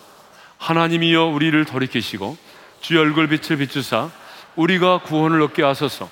하나님이여 0.58 1.26
우리를 1.26 1.66
돌이키시고 1.66 2.38
주의 2.82 3.00
얼굴 3.00 3.28
빛을 3.28 3.58
비추사 3.58 4.10
우리가 4.56 5.00
구원을 5.00 5.42
얻게 5.42 5.64
하소서. 5.64 6.10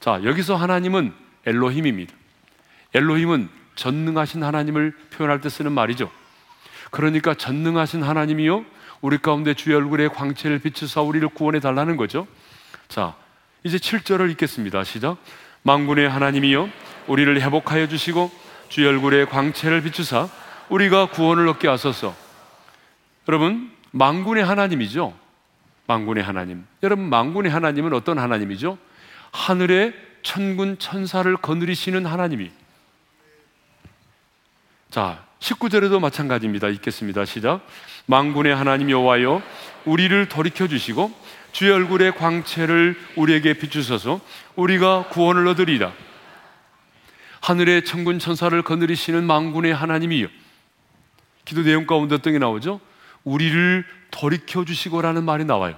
자, 0.00 0.20
여기서 0.24 0.56
하나님은 0.56 1.12
엘로힘입니다. 1.46 2.12
엘로힘은 2.94 3.48
전능하신 3.76 4.42
하나님을 4.42 4.92
표현할 5.10 5.40
때 5.40 5.48
쓰는 5.48 5.72
말이죠. 5.72 6.10
그러니까 6.90 7.34
전능하신 7.34 8.02
하나님이요 8.02 8.64
우리 9.00 9.18
가운데 9.18 9.54
주의 9.54 9.76
얼굴에 9.76 10.08
광채를 10.08 10.58
비추사 10.58 11.00
우리를 11.00 11.26
구원해 11.28 11.60
달라는 11.60 11.96
거죠. 11.96 12.26
자, 12.88 13.14
이제 13.62 13.76
7절을 13.76 14.30
읽겠습니다. 14.32 14.82
시작. 14.84 15.16
망군의 15.62 16.08
하나님이여 16.08 16.68
우리를 17.06 17.40
회복하여 17.40 17.88
주시고 17.88 18.30
주의 18.68 18.86
얼굴에 18.86 19.24
광채를 19.26 19.82
비추사 19.82 20.28
우리가 20.68 21.06
구원을 21.06 21.48
얻게 21.48 21.68
하소서. 21.68 22.14
여러분, 23.28 23.70
망군의 23.90 24.44
하나님이죠. 24.44 25.14
망군의 25.86 26.22
하나님. 26.22 26.66
여러분, 26.82 27.08
망군의 27.08 27.50
하나님은 27.50 27.92
어떤 27.92 28.18
하나님이죠? 28.18 28.78
하늘의 29.32 29.94
천군 30.22 30.78
천사를 30.78 31.34
거느리시는 31.36 32.04
하나님이. 32.06 32.50
자, 34.90 35.24
19절에도 35.40 36.00
마찬가지입니다. 36.00 36.68
읽겠습니다. 36.68 37.24
시작. 37.24 37.66
망군의 38.06 38.54
하나님 38.54 38.90
여호와여 38.90 39.42
우리를 39.84 40.28
돌이켜 40.28 40.66
주시고 40.66 41.12
주의 41.52 41.70
얼굴의 41.72 42.16
광채를 42.16 42.98
우리에게 43.16 43.54
비추소서 43.54 44.20
우리가 44.56 45.08
구원을 45.08 45.46
얻으리라. 45.48 45.92
하늘의 47.48 47.86
천군 47.86 48.18
천사를 48.18 48.60
거느리시는 48.60 49.24
망군의 49.24 49.74
하나님이요. 49.74 50.26
기도 51.46 51.62
내용 51.62 51.86
가운데 51.86 52.14
어떤 52.14 52.34
게 52.34 52.38
나오죠? 52.38 52.78
우리를 53.24 53.86
돌이켜 54.10 54.66
주시고라는 54.66 55.24
말이 55.24 55.46
나와요. 55.46 55.74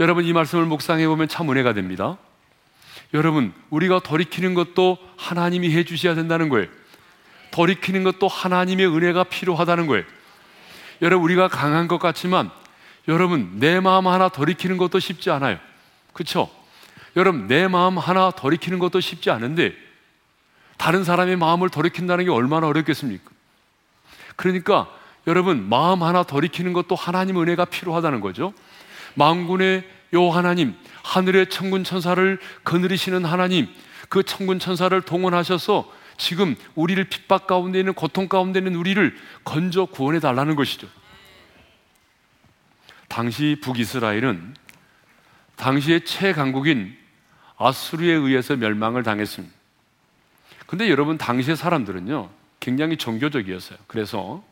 여러분 0.00 0.24
이 0.24 0.32
말씀을 0.32 0.64
묵상해 0.64 1.06
보면 1.08 1.28
참 1.28 1.50
은혜가 1.50 1.74
됩니다. 1.74 2.16
여러분, 3.12 3.52
우리가 3.68 4.00
돌이키는 4.00 4.54
것도 4.54 4.96
하나님이 5.18 5.70
해 5.72 5.84
주셔야 5.84 6.14
된다는 6.14 6.48
거예요. 6.48 6.68
돌이키는 7.50 8.02
것도 8.04 8.26
하나님의 8.26 8.86
은혜가 8.86 9.24
필요하다는 9.24 9.86
거예요. 9.86 10.04
여러분, 11.02 11.24
우리가 11.24 11.48
강한 11.48 11.86
것 11.86 11.98
같지만 11.98 12.50
여러분, 13.08 13.58
내 13.58 13.78
마음 13.80 14.06
하나 14.06 14.30
돌이키는 14.30 14.78
것도 14.78 15.00
쉽지 15.00 15.30
않아요. 15.30 15.58
그렇죠? 16.14 16.48
여러분, 17.14 17.46
내 17.46 17.68
마음 17.68 17.98
하나 17.98 18.30
돌이키는 18.30 18.78
것도 18.78 19.00
쉽지 19.00 19.30
않은데 19.30 19.91
다른 20.82 21.04
사람의 21.04 21.36
마음을 21.36 21.68
돌이킨다는 21.68 22.24
게 22.24 22.32
얼마나 22.32 22.66
어렵겠습니까? 22.66 23.30
그러니까 24.34 24.90
여러분, 25.28 25.68
마음 25.68 26.02
하나 26.02 26.24
돌이키는 26.24 26.72
것도 26.72 26.96
하나님 26.96 27.40
은혜가 27.40 27.66
필요하다는 27.66 28.20
거죠. 28.20 28.52
망군의 29.14 29.88
요 30.14 30.30
하나님, 30.30 30.74
하늘의 31.04 31.50
천군 31.50 31.84
천사를 31.84 32.36
거느리시는 32.64 33.24
하나님, 33.24 33.68
그 34.08 34.24
천군 34.24 34.58
천사를 34.58 35.00
동원하셔서 35.00 35.88
지금 36.18 36.56
우리를 36.74 37.04
핍박 37.04 37.46
가운데 37.46 37.78
있는 37.78 37.92
고통 37.92 38.26
가운데 38.26 38.58
있는 38.58 38.74
우리를 38.74 39.16
건져 39.44 39.84
구원해 39.84 40.18
달라는 40.18 40.56
것이죠. 40.56 40.88
당시 43.06 43.56
북이스라엘은 43.62 44.56
당시의 45.54 46.04
최강국인 46.04 46.96
아수르에 47.56 48.14
의해서 48.14 48.56
멸망을 48.56 49.04
당했습니다. 49.04 49.61
근데 50.72 50.88
여러분 50.88 51.18
당시의 51.18 51.54
사람들은요 51.54 52.30
굉장히 52.58 52.96
종교적이었어요. 52.96 53.78
그래서 53.88 54.42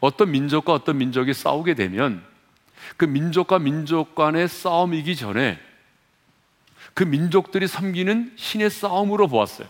어떤 0.00 0.32
민족과 0.32 0.72
어떤 0.72 0.98
민족이 0.98 1.32
싸우게 1.32 1.74
되면 1.74 2.24
그 2.96 3.04
민족과 3.04 3.60
민족 3.60 4.16
간의 4.16 4.48
싸움이기 4.48 5.14
전에 5.14 5.60
그 6.92 7.04
민족들이 7.04 7.68
섬기는 7.68 8.32
신의 8.34 8.68
싸움으로 8.68 9.28
보았어요. 9.28 9.68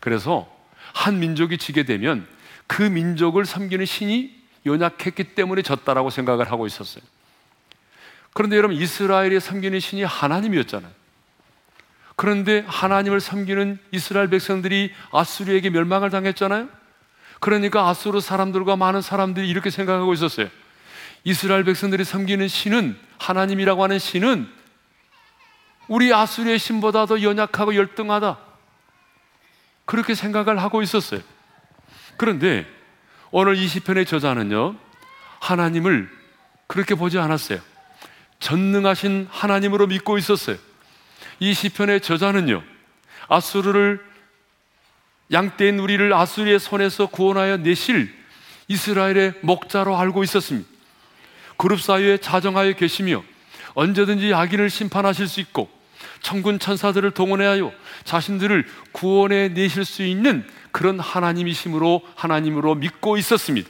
그래서 0.00 0.50
한 0.94 1.18
민족이 1.18 1.58
지게 1.58 1.82
되면 1.82 2.26
그 2.66 2.80
민족을 2.80 3.44
섬기는 3.44 3.84
신이 3.84 4.34
연약했기 4.64 5.34
때문에 5.34 5.60
졌다라고 5.60 6.08
생각을 6.08 6.50
하고 6.50 6.66
있었어요. 6.66 7.04
그런데 8.32 8.56
여러분 8.56 8.78
이스라엘이 8.78 9.40
섬기는 9.40 9.78
신이 9.78 10.04
하나님이었잖아요. 10.04 11.01
그런데 12.16 12.64
하나님을 12.66 13.20
섬기는 13.20 13.78
이스라엘 13.90 14.28
백성들이 14.28 14.92
아수르에게 15.12 15.70
멸망을 15.70 16.10
당했잖아요. 16.10 16.68
그러니까 17.40 17.88
아수르 17.88 18.20
사람들과 18.20 18.76
많은 18.76 19.02
사람들이 19.02 19.48
이렇게 19.48 19.70
생각하고 19.70 20.12
있었어요. 20.12 20.48
이스라엘 21.24 21.64
백성들이 21.64 22.04
섬기는 22.04 22.46
신은 22.48 22.98
하나님이라고 23.18 23.82
하는 23.82 23.98
신은 23.98 24.48
우리 25.88 26.12
아수리의 26.12 26.58
신보다 26.58 27.06
도 27.06 27.22
연약하고 27.22 27.74
열등하다. 27.74 28.38
그렇게 29.84 30.14
생각을 30.14 30.62
하고 30.62 30.82
있었어요. 30.82 31.20
그런데 32.16 32.66
오늘 33.30 33.56
이 33.56 33.66
시편의 33.66 34.06
저자는요, 34.06 34.76
하나님을 35.40 36.08
그렇게 36.66 36.94
보지 36.94 37.18
않았어요. 37.18 37.58
전능하신 38.38 39.28
하나님으로 39.30 39.86
믿고 39.88 40.18
있었어요. 40.18 40.56
이 41.42 41.54
시편의 41.54 42.02
저자는요, 42.02 42.62
아수르를 43.26 44.00
양떼인 45.32 45.80
우리를 45.80 46.14
아수리의 46.14 46.60
손에서 46.60 47.06
구원하여 47.06 47.56
내실 47.56 48.14
이스라엘의 48.68 49.32
목자로 49.40 49.98
알고 49.98 50.22
있었습니다. 50.22 50.68
그룹 51.56 51.80
사이에 51.80 52.18
자정하여 52.18 52.74
계시며 52.74 53.24
언제든지 53.74 54.32
악인을 54.32 54.70
심판하실 54.70 55.26
수 55.26 55.40
있고 55.40 55.68
천군 56.20 56.60
천사들을 56.60 57.10
동원하여 57.10 57.72
자신들을 58.04 58.64
구원해 58.92 59.48
내실 59.48 59.84
수 59.84 60.04
있는 60.04 60.46
그런 60.70 61.00
하나님이심으로 61.00 62.02
하나님으로 62.14 62.76
믿고 62.76 63.16
있었습니다. 63.16 63.68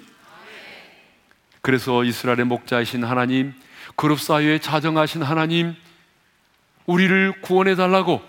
그래서 1.63 2.05
이스라엘의 2.05 2.45
목자이신 2.45 3.03
하나님, 3.03 3.55
그룹 3.97 4.21
사이에 4.21 4.59
자정하신 4.59 5.23
하나님, 5.23 5.75
우리를 6.93 7.41
구원해 7.41 7.75
달라고, 7.75 8.23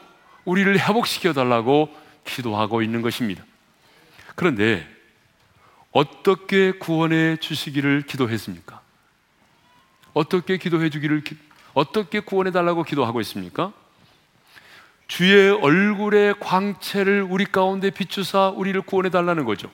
우리를 0.45 0.79
회복시켜 0.79 1.33
달라고 1.33 1.93
기도하고 2.23 2.81
있는 2.81 3.01
것입니다. 3.01 3.43
그런데 4.35 4.87
어떻게 5.91 6.71
구원해 6.71 7.35
주시기를 7.37 8.03
기도했습니까? 8.03 8.81
어떻게 10.13 10.57
기도해 10.57 10.89
주기를 10.89 11.23
어떻게 11.73 12.19
구원해 12.21 12.51
달라고 12.51 12.83
기도하고 12.83 13.19
있습니까? 13.21 13.73
주의 15.07 15.51
얼굴의 15.51 16.35
광채를 16.39 17.21
우리 17.29 17.45
가운데 17.45 17.89
비추사 17.89 18.49
우리를 18.49 18.81
구원해 18.83 19.09
달라는 19.09 19.43
거죠. 19.43 19.69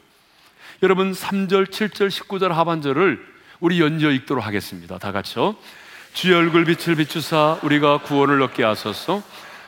여러분 0.82 1.12
3절, 1.12 1.68
7절, 1.68 2.10
19절 2.10 2.50
하반절을 2.50 3.24
우리 3.60 3.80
연이어 3.80 4.12
읽도록 4.12 4.46
하겠습니다. 4.46 4.98
다 4.98 5.12
같이요. 5.12 5.56
주의 6.14 6.36
얼굴 6.36 6.66
빛을 6.66 6.96
비추사 6.98 7.60
우리가 7.64 8.00
구원을 8.00 8.42
얻게 8.42 8.64
하소서. 8.64 9.24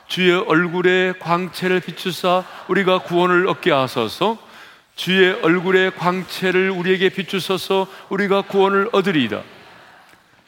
주의 0.07 0.31
얼굴의 0.33 1.19
광채를 1.19 1.79
비추사 1.79 2.43
우리가 2.67 2.99
구원을 2.99 3.47
얻게 3.47 3.71
하소서. 3.71 4.37
주의 4.95 5.31
얼굴의 5.41 5.95
광채를 5.95 6.69
우리에게 6.69 7.09
비추소서 7.09 7.87
우리가 8.09 8.41
구원을 8.43 8.89
얻으리이다. 8.91 9.41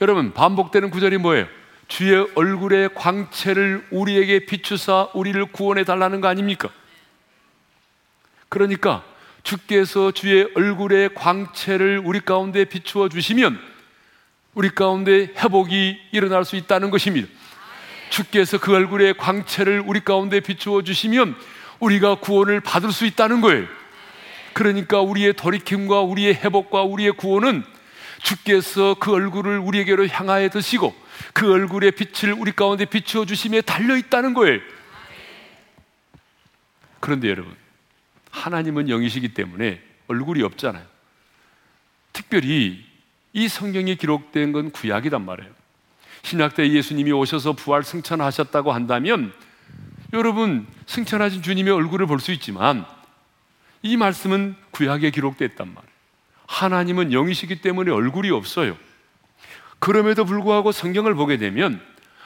여러분 0.02 0.34
반복되는 0.34 0.90
구절이 0.90 1.18
뭐예요? 1.18 1.48
주의 1.88 2.28
얼굴의 2.36 2.90
광채를 2.94 3.88
우리에게 3.92 4.46
비추사 4.46 5.10
우리를 5.14 5.46
구원해 5.46 5.84
달라는 5.84 6.22
거 6.22 6.28
아닙니까? 6.28 6.70
그러니까 8.50 9.04
주께서 9.44 10.12
주의 10.12 10.48
얼굴의 10.56 11.14
광채를 11.16 12.02
우리 12.04 12.20
가운데 12.20 12.66
비추어 12.66 13.10
주시면 13.10 13.73
우리 14.54 14.70
가운데 14.70 15.32
회복이 15.36 16.00
일어날 16.12 16.46
수 16.46 16.56
있다는 16.56 16.92
것입니다. 16.92 17.28
주께서 18.10 18.60
그 18.60 18.74
얼굴의 18.74 19.16
광채를 19.18 19.84
우리 19.86 20.00
가운데 20.00 20.39
비추어 20.39 20.84
주시면 20.84 21.36
우리가 21.80 22.16
구원을 22.16 22.60
받을 22.60 22.92
수 22.92 23.06
있다는 23.06 23.42
거예요. 23.42 23.66
그러니까 24.54 25.02
우리의 25.02 25.34
돌이킴과 25.34 26.02
우리의 26.02 26.36
회복과 26.36 26.84
우리의 26.84 27.13
구원은 27.13 27.63
주께서 28.22 28.96
그 29.00 29.12
얼굴을 29.12 29.58
우리에게로 29.58 30.08
향하여 30.08 30.50
드시고 30.50 30.96
그 31.34 31.52
얼굴의 31.52 31.92
빛을 31.92 32.34
우리 32.34 32.52
가운데 32.52 32.86
비추어 32.86 33.26
주심에 33.26 33.62
달려 33.62 33.98
있다는 33.98 34.34
거예요. 34.34 34.60
그런데 37.00 37.30
여러분, 37.30 37.54
하나님은 38.32 38.89
영이시기 38.89 39.34
때문에 39.34 39.82
얼굴이 40.08 40.42
없잖아요. 40.44 40.86
특별히 42.13 42.86
이 43.34 43.48
성경에 43.48 43.96
기록된 43.96 44.52
건 44.52 44.72
구약이란 44.72 45.26
말이에요. 45.26 45.52
신약 46.22 46.56
때 46.56 46.72
예수님이 46.72 47.12
오셔서 47.12 47.54
부활 47.54 47.84
승천하셨다고 47.84 48.72
한다면 48.72 49.34
여러분 50.13 50.67
승천하신 50.86 51.41
주님의 51.41 51.74
얼굴을 51.74 52.06
볼 52.06 52.19
수 52.19 52.32
있지만 52.32 52.86
이 53.82 53.98
말씀은 53.98 54.56
구약에 54.72 55.10
기록됐단 55.10 55.67
말이에요. 55.67 55.93
하나님은 56.48 57.12
영이시기 57.12 57.62
때문에 57.62 57.91
얼굴이 57.91 58.30
없어요. 58.30 58.78
그럼에도 59.80 60.24
불구하고 60.24 60.72
성경을 60.72 61.15
보게 61.15 61.38
되면 61.38 61.82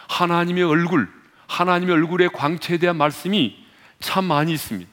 하나님의 0.10 0.64
얼굴, 0.64 1.10
하나님의 1.48 1.96
얼굴의 1.96 2.30
광채에 2.34 2.78
대한 2.78 2.98
말씀이 2.98 3.58
참 4.00 4.26
많이 4.26 4.54
있습니다. 4.54 4.90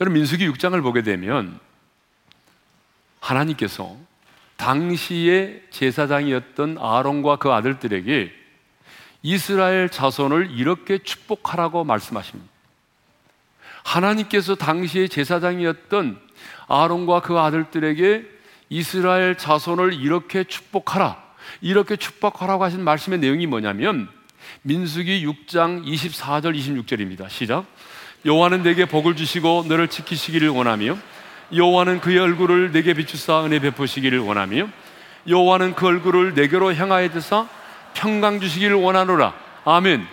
여러분 0.00 0.14
민수기 0.14 0.48
6장을 0.50 0.82
보게 0.82 1.02
되면 1.02 1.60
하나님께서 3.20 3.96
당시의 4.62 5.60
제사장이었던 5.70 6.78
아론과 6.80 7.36
그 7.36 7.50
아들들에게 7.50 8.30
이스라엘 9.24 9.88
자손을 9.88 10.52
이렇게 10.52 10.98
축복하라고 10.98 11.82
말씀하십니다. 11.82 12.48
하나님께서 13.82 14.54
당시의 14.54 15.08
제사장이었던 15.08 16.16
아론과 16.68 17.22
그 17.22 17.40
아들들에게 17.40 18.24
이스라엘 18.68 19.36
자손을 19.36 19.94
이렇게 19.94 20.44
축복하라. 20.44 21.20
이렇게 21.60 21.96
축복하라고 21.96 22.62
하신 22.62 22.84
말씀의 22.84 23.18
내용이 23.18 23.48
뭐냐면 23.48 24.08
민수기 24.62 25.26
6장 25.26 25.84
24절 25.84 26.56
26절입니다. 26.56 27.28
시작. 27.28 27.66
여호와는 28.24 28.62
내게 28.62 28.84
복을 28.84 29.16
주시고 29.16 29.64
너를 29.66 29.88
지키시기를 29.88 30.50
원하며 30.50 30.96
여호와는 31.54 32.00
그의 32.00 32.18
얼굴을 32.18 32.72
내게 32.72 32.94
비추사 32.94 33.44
은혜 33.44 33.58
베푸시기를 33.58 34.18
원하며 34.18 34.68
여호와는 35.28 35.74
그 35.74 35.86
얼굴을 35.86 36.34
내게로 36.34 36.74
향하여 36.74 37.10
드사 37.10 37.46
평강 37.94 38.40
주시기를 38.40 38.76
원하노라. 38.76 39.34
아멘. 39.64 40.06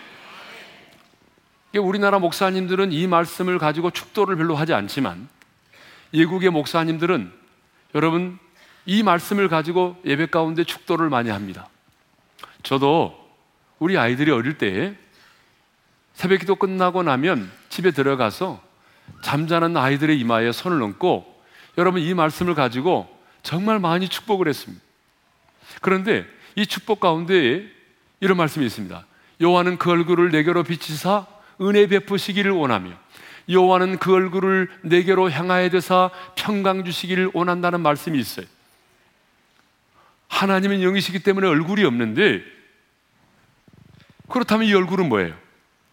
우리나라 1.77 2.19
목사님들은 2.19 2.91
이 2.91 3.07
말씀을 3.07 3.57
가지고 3.57 3.91
축도를 3.91 4.35
별로 4.35 4.55
하지 4.55 4.73
않지만 4.73 5.29
예국의 6.13 6.49
목사님들은 6.49 7.31
여러분 7.95 8.37
이 8.85 9.03
말씀을 9.03 9.47
가지고 9.47 9.95
예배 10.05 10.27
가운데 10.27 10.63
축도를 10.63 11.09
많이 11.09 11.29
합니다. 11.29 11.69
저도 12.63 13.17
우리 13.77 13.97
아이들이 13.97 14.31
어릴 14.31 14.57
때 14.57 14.95
새벽 16.13 16.39
기도 16.39 16.55
끝나고 16.55 17.03
나면 17.03 17.49
집에 17.69 17.91
들어가서 17.91 18.61
잠자는 19.21 19.77
아이들의 19.77 20.19
이마에 20.19 20.51
손을 20.51 20.81
얹고 20.81 21.43
여러분 21.77 22.01
이 22.01 22.13
말씀을 22.13 22.55
가지고 22.55 23.07
정말 23.43 23.79
많이 23.79 24.07
축복을 24.07 24.47
했습니다. 24.47 24.83
그런데 25.81 26.25
이 26.55 26.65
축복 26.65 26.99
가운데 26.99 27.65
이런 28.19 28.37
말씀이 28.37 28.65
있습니다. 28.65 29.05
여호와는 29.41 29.77
그 29.77 29.91
얼굴을 29.91 30.31
내게로 30.31 30.63
비치사 30.63 31.25
은혜 31.61 31.87
베푸시기를 31.87 32.51
원하며 32.51 32.91
여호와는 33.47 33.97
그 33.97 34.13
얼굴을 34.13 34.69
내게로 34.83 35.31
향하여 35.31 35.69
대사 35.69 36.09
평강 36.35 36.83
주시기를 36.85 37.31
원한다는 37.33 37.81
말씀이 37.81 38.19
있어요. 38.19 38.45
하나님은 40.27 40.83
영이시기 40.83 41.19
때문에 41.19 41.47
얼굴이 41.47 41.83
없는데 41.83 42.43
그렇다면 44.29 44.67
이 44.67 44.73
얼굴은 44.73 45.09
뭐예요? 45.09 45.35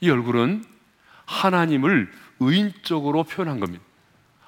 이 0.01 0.11
얼굴은 0.11 0.65
하나님을 1.27 2.11
의인적으로 2.41 3.25
표현한 3.25 3.61
겁니다. 3.61 3.85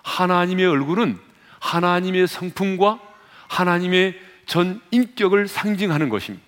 하나님의 0.03 0.67
얼굴은 0.67 1.19
하나님의 1.61 2.27
성품과 2.27 3.01
하나님의 3.49 4.19
전 4.47 4.81
인격을 4.91 5.49
상징하는 5.49 6.09
것입니다. 6.09 6.45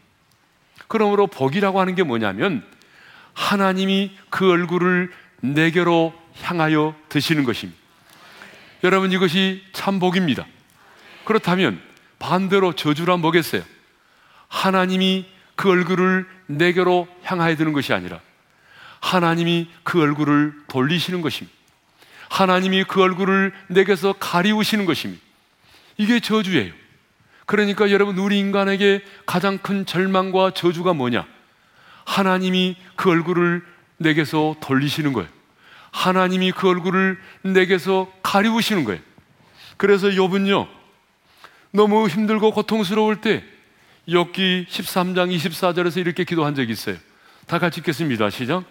그러므로 0.88 1.26
복이라고 1.26 1.80
하는 1.80 1.94
게 1.94 2.02
뭐냐면 2.02 2.64
하나님이 3.34 4.16
그 4.30 4.50
얼굴을 4.50 5.12
내게로 5.40 6.14
향하여 6.42 6.94
드시는 7.08 7.44
것입니다. 7.44 7.78
여러분 8.82 9.12
이것이 9.12 9.62
참 9.72 9.98
복입니다. 9.98 10.46
그렇다면 11.24 11.80
반대로 12.18 12.74
저주란 12.74 13.20
뭐겠어요? 13.20 13.62
하나님이 14.48 15.26
그 15.54 15.68
얼굴을 15.68 16.26
내게로 16.46 17.06
향하여 17.22 17.56
드는 17.56 17.72
것이 17.72 17.92
아니라 17.92 18.20
하나님이 19.00 19.68
그 19.82 20.00
얼굴을 20.00 20.54
돌리시는 20.68 21.20
것입니다. 21.20 21.56
하나님이 22.28 22.84
그 22.84 23.02
얼굴을 23.02 23.52
내게서 23.68 24.14
가리우시는 24.14 24.84
것입니다. 24.84 25.22
이게 25.96 26.20
저주예요. 26.20 26.72
그러니까 27.46 27.90
여러분, 27.90 28.16
우리 28.18 28.38
인간에게 28.38 29.02
가장 29.26 29.58
큰 29.58 29.84
절망과 29.84 30.52
저주가 30.52 30.92
뭐냐? 30.92 31.26
하나님이 32.04 32.76
그 32.94 33.10
얼굴을 33.10 33.64
내게서 33.96 34.56
돌리시는 34.60 35.12
거예요. 35.12 35.28
하나님이 35.90 36.52
그 36.52 36.68
얼굴을 36.68 37.18
내게서 37.42 38.10
가리우시는 38.22 38.84
거예요. 38.84 39.00
그래서 39.76 40.08
욥은요, 40.08 40.68
너무 41.72 42.06
힘들고 42.06 42.52
고통스러울 42.52 43.20
때, 43.20 43.44
엽기 44.10 44.66
13장 44.68 45.34
24절에서 45.34 45.98
이렇게 45.98 46.24
기도한 46.24 46.54
적이 46.54 46.72
있어요. 46.72 46.96
다 47.46 47.58
같이 47.58 47.80
읽겠습니다. 47.80 48.30
시작. 48.30 48.64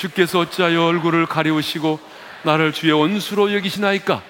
주께서 0.00 0.38
어찌하여 0.38 0.82
얼굴을 0.86 1.26
가리우시고 1.26 2.00
나를 2.44 2.72
주의 2.72 2.90
원수로 2.90 3.52
여기시나이까? 3.52 4.22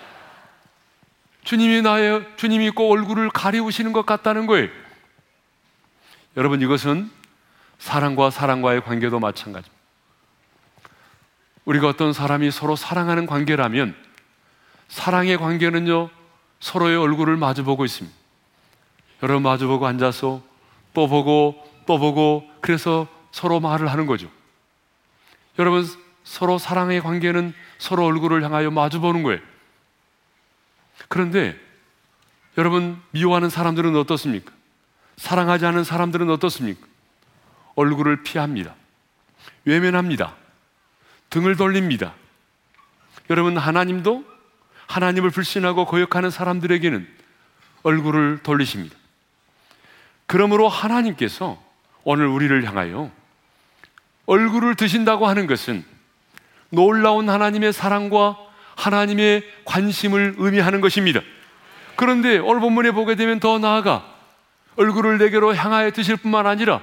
주님이 1.45 1.83
나의 1.83 2.27
주님이 2.37 2.71
꼭 2.71 2.91
얼굴을 2.91 3.31
가리우시는 3.31 3.93
것 3.93 4.05
같다는 4.05 4.47
거예요. 4.47 4.69
여러분 6.37 6.61
이것은 6.61 7.09
사랑과 7.79 8.31
사랑과의 8.31 8.83
관계도 8.83 9.21
마찬가지입니다. 9.21 9.81
우리가 11.65 11.87
어떤 11.87 12.13
사람이 12.13 12.51
서로 12.51 12.75
사랑하는 12.75 13.27
관계라면 13.27 13.95
사랑의 14.89 15.39
관계는요 15.39 16.11
서로의 16.59 16.97
얼굴을 16.97 17.37
마주보고 17.37 17.85
있습니다. 17.85 18.17
여러분 19.23 19.45
마주보고 19.45 19.87
앉아서 19.87 20.43
또 20.95 21.07
보고 21.07 21.65
또 21.87 21.99
보고 21.99 22.45
그래서 22.61 23.07
서로 23.31 23.61
말을 23.61 23.89
하는 23.89 24.07
거죠. 24.07 24.40
여러분, 25.59 25.87
서로 26.25 26.59
사랑의 26.59 27.01
관계는 27.01 27.55
서로 27.79 28.05
얼굴을 28.05 28.45
향하여 28.45 28.71
마주보는 28.71 29.23
거예요. 29.23 29.41
그런데 31.09 31.59
여러분, 32.59 33.01
미워하는 33.11 33.51
사람들은 33.51 33.97
어떻습니까? 33.97 34.53
사랑하지 35.17 35.67
않은 35.67 35.85
사람들은 35.85 36.31
어떻습니까? 36.31 36.87
얼굴을 37.75 38.23
피합니다. 38.23 38.75
외면합니다. 39.65 40.35
등을 41.31 41.57
돌립니다. 41.57 42.15
여러분, 43.29 43.57
하나님도 43.57 44.25
하나님을 44.87 45.31
불신하고 45.31 45.87
거역하는 45.87 46.31
사람들에게는 46.31 47.09
얼굴을 47.83 48.41
돌리십니다. 48.43 48.97
그러므로 50.27 50.69
하나님께서 50.69 51.63
오늘 52.05 52.27
우리를 52.27 52.65
향하여 52.65 53.11
얼굴을 54.27 54.75
드신다고 54.75 55.27
하는 55.27 55.47
것은 55.47 55.85
놀라운 56.71 57.29
하나님의 57.29 57.73
사랑과 57.73 58.37
하나님의 58.77 59.45
관심을 59.65 60.37
의미하는 60.39 60.81
것입니다. 60.81 61.21
그런데 61.97 62.39
오늘 62.39 62.61
본문에 62.61 62.93
보게 62.93 63.15
되면 63.15 63.41
더 63.41 63.59
나아가 63.59 64.07
얼굴을 64.77 65.19
내게로 65.19 65.55
향하여 65.55 65.91
드실 65.91 66.17
뿐만 66.17 66.47
아니라 66.47 66.83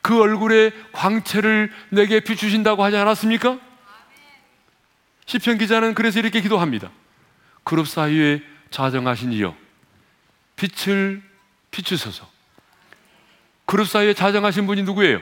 그 0.00 0.20
얼굴의 0.20 0.72
광채를 0.92 1.72
내게 1.90 2.20
비추신다고 2.20 2.82
하지 2.82 2.96
않았습니까? 2.96 3.58
시편 5.26 5.58
기자는 5.58 5.94
그래서 5.94 6.18
이렇게 6.18 6.40
기도합니다. 6.40 6.90
그룹 7.64 7.88
사이에 7.88 8.42
자정하신 8.70 9.32
이여 9.32 9.54
빛을 10.56 11.22
비추소서. 11.70 12.28
그룹 13.66 13.88
사이에 13.88 14.14
자정하신 14.14 14.66
분이 14.66 14.82
누구예요? 14.82 15.20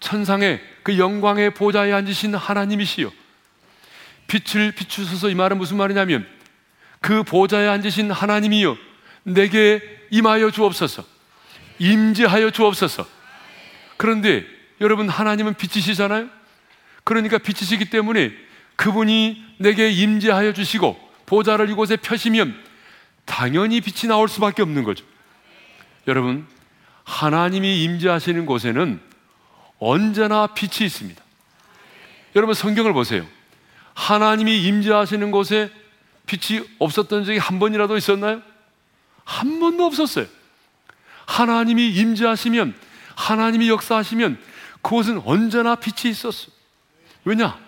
천상의 0.00 0.60
그 0.82 0.98
영광의 0.98 1.54
보좌에 1.54 1.92
앉으신 1.92 2.34
하나님이시요. 2.34 3.12
빛을 4.26 4.72
비추소서 4.72 5.28
이 5.28 5.34
말은 5.34 5.58
무슨 5.58 5.76
말이냐면 5.76 6.26
그 7.00 7.22
보좌에 7.22 7.68
앉으신 7.68 8.10
하나님이요. 8.10 8.76
내게 9.22 9.80
임하여 10.10 10.50
주옵소서. 10.50 11.04
임재하여 11.78 12.50
주옵소서. 12.50 13.06
그런데 13.96 14.46
여러분 14.80 15.08
하나님은 15.08 15.54
빛이시잖아요. 15.54 16.28
그러니까 17.04 17.38
빛이시기 17.38 17.90
때문에 17.90 18.32
그분이 18.76 19.44
내게 19.58 19.90
임재하여 19.90 20.52
주시고 20.52 20.98
보좌를 21.26 21.68
이곳에 21.68 21.96
펴시면 21.96 22.56
당연히 23.24 23.80
빛이 23.80 24.08
나올 24.08 24.28
수밖에 24.28 24.62
없는 24.62 24.84
거죠. 24.84 25.04
여러분 26.08 26.46
하나님이 27.04 27.82
임재하시는 27.84 28.46
곳에는 28.46 29.09
언제나 29.80 30.46
빛이 30.48 30.86
있습니다. 30.86 31.20
여러분 32.36 32.54
성경을 32.54 32.92
보세요. 32.92 33.26
하나님이 33.94 34.62
임재하시는 34.64 35.30
곳에 35.30 35.70
빛이 36.26 36.64
없었던 36.78 37.24
적이 37.24 37.38
한 37.38 37.58
번이라도 37.58 37.96
있었나요? 37.96 38.42
한 39.24 39.58
번도 39.58 39.84
없었어요. 39.84 40.26
하나님이 41.26 41.88
임재하시면 41.88 42.74
하나님이 43.16 43.68
역사하시면 43.68 44.38
그곳은 44.82 45.22
언제나 45.24 45.74
빛이 45.74 46.10
있었어요. 46.10 46.52
왜냐? 47.24 47.58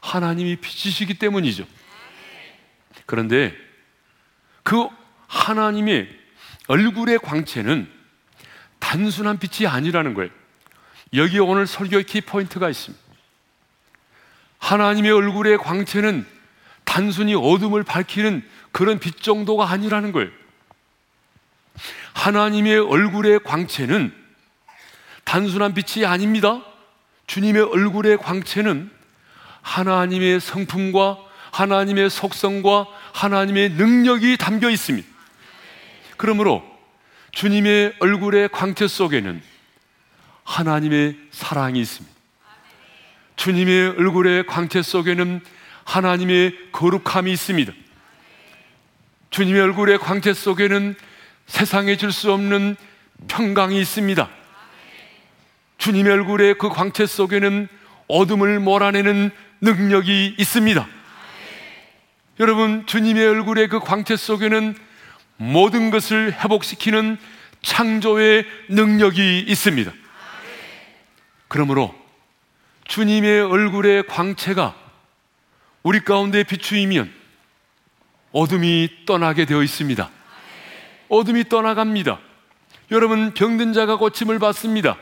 하나님이 0.00 0.56
빛이시기 0.56 1.14
때문이죠. 1.14 1.64
그런데 3.06 3.54
그 4.62 4.88
하나님의 5.26 6.08
얼굴의 6.68 7.18
광채는 7.18 7.90
단순한 8.78 9.38
빛이 9.38 9.66
아니라는 9.66 10.14
거예요. 10.14 10.30
여기 11.14 11.38
오늘 11.38 11.66
설교의 11.66 12.04
키포인트가 12.04 12.70
있습니다. 12.70 13.02
하나님의 14.58 15.10
얼굴의 15.10 15.58
광채는 15.58 16.26
단순히 16.84 17.34
어둠을 17.34 17.82
밝히는 17.82 18.42
그런 18.70 18.98
빛 18.98 19.20
정도가 19.20 19.68
아니라는 19.68 20.12
거예요. 20.12 20.30
하나님의 22.14 22.78
얼굴의 22.78 23.40
광채는 23.40 24.14
단순한 25.24 25.74
빛이 25.74 26.06
아닙니다. 26.06 26.62
주님의 27.26 27.62
얼굴의 27.62 28.18
광채는 28.18 28.90
하나님의 29.62 30.40
성품과 30.40 31.18
하나님의 31.50 32.10
속성과 32.10 32.86
하나님의 33.12 33.70
능력이 33.70 34.36
담겨 34.38 34.70
있습니다. 34.70 35.06
그러므로 36.16 36.64
주님의 37.32 37.96
얼굴의 38.00 38.48
광채 38.50 38.86
속에는 38.86 39.42
하나님의 40.44 41.16
사랑이 41.30 41.80
있습니다. 41.80 42.16
주님의 43.36 43.88
얼굴의 43.98 44.46
광채 44.46 44.82
속에는 44.82 45.40
하나님의 45.84 46.56
거룩함이 46.72 47.32
있습니다. 47.32 47.72
주님의 49.30 49.60
얼굴의 49.62 49.98
광채 49.98 50.32
속에는 50.32 50.94
세상에 51.46 51.96
줄 51.96 52.12
수 52.12 52.32
없는 52.32 52.76
평강이 53.28 53.80
있습니다. 53.80 54.28
주님의 55.78 56.12
얼굴의 56.12 56.54
그 56.58 56.68
광채 56.68 57.06
속에는 57.06 57.68
어둠을 58.08 58.60
몰아내는 58.60 59.30
능력이 59.60 60.36
있습니다. 60.38 60.86
여러분, 62.40 62.86
주님의 62.86 63.26
얼굴의 63.26 63.68
그 63.68 63.80
광채 63.80 64.16
속에는 64.16 64.74
모든 65.36 65.90
것을 65.90 66.32
회복시키는 66.32 67.16
창조의 67.62 68.44
능력이 68.68 69.40
있습니다. 69.48 69.92
그러므로 71.52 71.94
주님의 72.86 73.42
얼굴의 73.42 74.06
광채가 74.06 74.74
우리 75.82 76.00
가운데 76.00 76.44
비추이면 76.44 77.12
어둠이 78.32 78.88
떠나게 79.04 79.44
되어 79.44 79.62
있습니다. 79.62 80.08
어둠이 81.10 81.50
떠나갑니다. 81.50 82.18
여러분, 82.90 83.34
병든 83.34 83.74
자가 83.74 83.96
고침을 83.96 84.38
받습니다. 84.38 84.96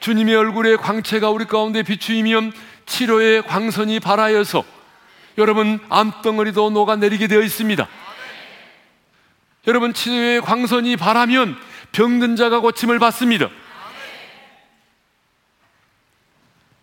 주님의 0.00 0.36
얼굴의 0.36 0.76
광채가 0.76 1.30
우리 1.30 1.46
가운데 1.46 1.82
비추이면 1.82 2.52
치료의 2.84 3.40
광선이 3.44 4.00
발하여서 4.00 4.62
여러분 5.38 5.80
암덩어리도 5.88 6.68
녹아내리게 6.68 7.26
되어 7.26 7.40
있습니다. 7.40 7.88
여러분 9.66 9.94
치료의 9.94 10.42
광선이 10.42 10.98
바라면 10.98 11.56
병든 11.92 12.36
자가 12.36 12.60
고침을 12.60 12.98
받습니다. 12.98 13.48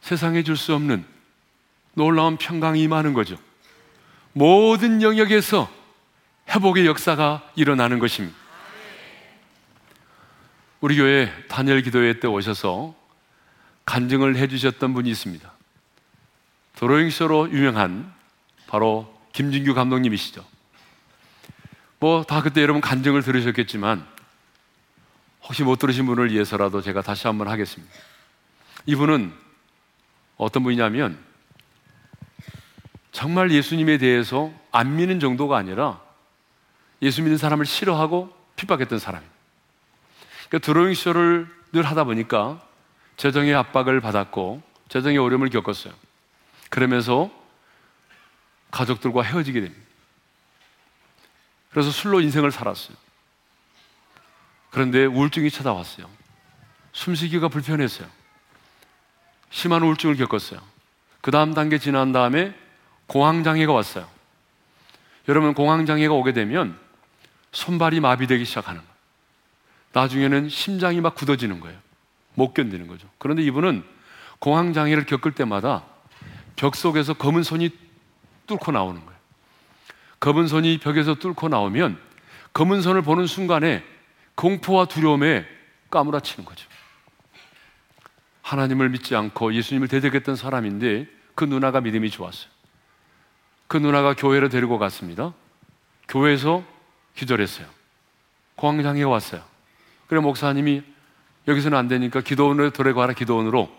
세상에 0.07 0.41
줄 0.41 0.55
수 0.55 0.73
없는 0.73 1.03
놀라운 1.93 2.37
평강이 2.37 2.81
임하는 2.81 3.11
거죠. 3.11 3.37
모든 4.31 5.01
영역에서 5.01 5.69
회복의 6.49 6.85
역사가 6.85 7.51
일어나는 7.55 7.99
것입니다. 7.99 8.37
우리 10.79 10.95
교회 10.95 11.29
단열 11.49 11.81
기도회 11.81 12.21
때 12.21 12.27
오셔서 12.29 12.95
간증을 13.83 14.37
해주셨던 14.37 14.93
분이 14.93 15.09
있습니다. 15.09 15.51
드로잉쇼로 16.75 17.51
유명한 17.51 18.09
바로 18.67 19.13
김진규 19.33 19.73
감독님이시죠. 19.73 20.45
뭐 21.99 22.23
다 22.23 22.41
그때 22.41 22.61
여러분 22.61 22.79
간증을 22.79 23.23
들으셨겠지만 23.23 24.07
혹시 25.43 25.63
못 25.63 25.79
들으신 25.79 26.05
분을 26.05 26.31
위해서라도 26.31 26.81
제가 26.81 27.01
다시 27.01 27.27
한번 27.27 27.49
하겠습니다. 27.49 27.93
이분은 28.85 29.46
어떤 30.38 30.63
분이냐면 30.63 31.17
정말 33.12 33.52
예수님에 33.52 33.97
대해서 33.97 34.52
안 34.71 34.95
믿는 34.95 35.19
정도가 35.19 35.58
아니라 35.58 36.00
예수 37.02 37.21
믿는 37.21 37.38
사람을 37.38 37.65
싫어하고 37.65 38.36
핍박했던 38.56 39.00
사람입니다. 39.00 39.36
그러니까 40.47 40.65
드로잉 40.65 40.93
쇼를 40.93 41.47
늘 41.71 41.84
하다 41.84 42.06
보니까 42.06 42.62
재정의 43.17 43.54
압박을 43.56 44.02
받았고 44.02 44.62
재정의 44.89 45.17
어려움을 45.17 45.50
겪었어요. 45.50 45.93
그러면서 46.69 47.32
가족들과 48.71 49.23
헤어지게 49.23 49.62
됩니다. 49.62 49.86
그래서 51.71 51.91
술로 51.91 52.21
인생을 52.21 52.52
살았어요. 52.52 52.95
그런데 54.69 55.06
우울증이 55.06 55.50
찾아왔어요. 55.50 56.10
숨쉬기가 56.93 57.47
불편했어요. 57.47 58.08
심한 59.49 59.83
우울증을 59.83 60.15
겪었어요. 60.17 60.60
그 61.21 61.31
다음 61.31 61.53
단계 61.53 61.77
지난 61.77 62.12
다음에 62.12 62.53
공황장애가 63.07 63.71
왔어요. 63.71 64.07
여러분, 65.27 65.53
공황장애가 65.53 66.13
오게 66.13 66.33
되면 66.33 66.77
손발이 67.51 67.99
마비되기 67.99 68.45
시작하는 68.45 68.81
거예요. 68.81 68.93
나중에는 69.93 70.49
심장이 70.49 71.01
막 71.01 71.15
굳어지는 71.15 71.60
거예요. 71.60 71.77
못 72.36 72.53
견디는 72.53 72.88
거죠. 72.88 73.07
그런데 73.17 73.41
이분은 73.43 73.83
공황장애를 74.39 75.05
겪을 75.05 75.31
때마다 75.31 75.83
벽 76.55 76.75
속에서 76.75 77.13
검은 77.13 77.43
손이 77.43 77.69
뚫고 78.45 78.71
나오는 78.71 79.03
거예요. 79.03 79.17
검은 80.19 80.47
손이 80.47 80.79
벽에서 80.79 81.15
뚫고 81.15 81.49
나오면 81.49 81.99
검은 82.53 82.81
손을 82.81 83.01
보는 83.01 83.27
순간에 83.27 83.83
공포와 84.36 84.86
두려움에 84.86 85.45
까무라치는 85.89 86.45
거죠. 86.45 86.67
하나님을 88.47 88.88
믿지 88.88 89.13
않고 89.13 89.53
예수님을 89.53 89.89
대적했던 89.89 90.38
사람인데 90.38 91.07
그 91.36 91.43
누나가 91.43 91.81
믿음이 91.81 92.10
좋았어요. 92.10 92.49
그 93.67 93.75
누나가 93.75 94.13
교회를 94.13 94.47
데리고 94.47 94.79
갔습니다. 94.79 95.33
교회에서 96.07 96.63
기절했어요. 97.15 97.67
공황장애 98.55 99.03
왔어요. 99.03 99.43
그래 100.07 100.21
목사님이 100.21 100.81
여기서는 101.49 101.77
안 101.77 101.89
되니까 101.89 102.21
기도원으로 102.21 102.69
데려가라 102.69 103.12
기도원으로. 103.13 103.69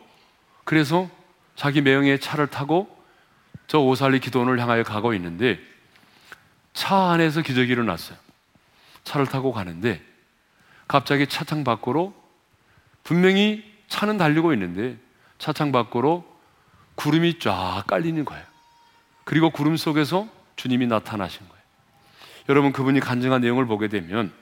그래서 0.64 1.09
자기 1.57 1.81
매형의 1.81 2.20
차를 2.20 2.48
타고 2.48 2.94
저 3.68 3.78
오살리 3.78 4.20
기도원을 4.20 4.61
향하여 4.61 4.83
가고 4.83 5.14
있는데 5.14 5.59
차 6.74 7.11
안에서 7.12 7.40
기적이 7.40 7.72
일어났어요. 7.72 8.18
차를 9.04 9.26
타고 9.26 9.50
가는데 9.54 10.02
갑자기 10.87 11.26
차창 11.26 11.64
밖으로 11.64 12.14
분명히 13.02 13.67
차는 13.88 14.18
달리고 14.18 14.53
있는데 14.53 14.96
차창 15.38 15.72
밖으로 15.72 16.24
구름이 16.94 17.38
쫙 17.38 17.85
깔리는 17.87 18.24
거예요. 18.24 18.44
그리고 19.24 19.51
구름 19.51 19.77
속에서 19.77 20.29
주님이 20.57 20.87
나타나신 20.87 21.46
거예요. 21.48 21.62
여러분 22.48 22.72
그분이 22.72 23.01
간증한 23.01 23.42
내용을 23.42 23.66
보게 23.66 23.88
되면 23.88 24.33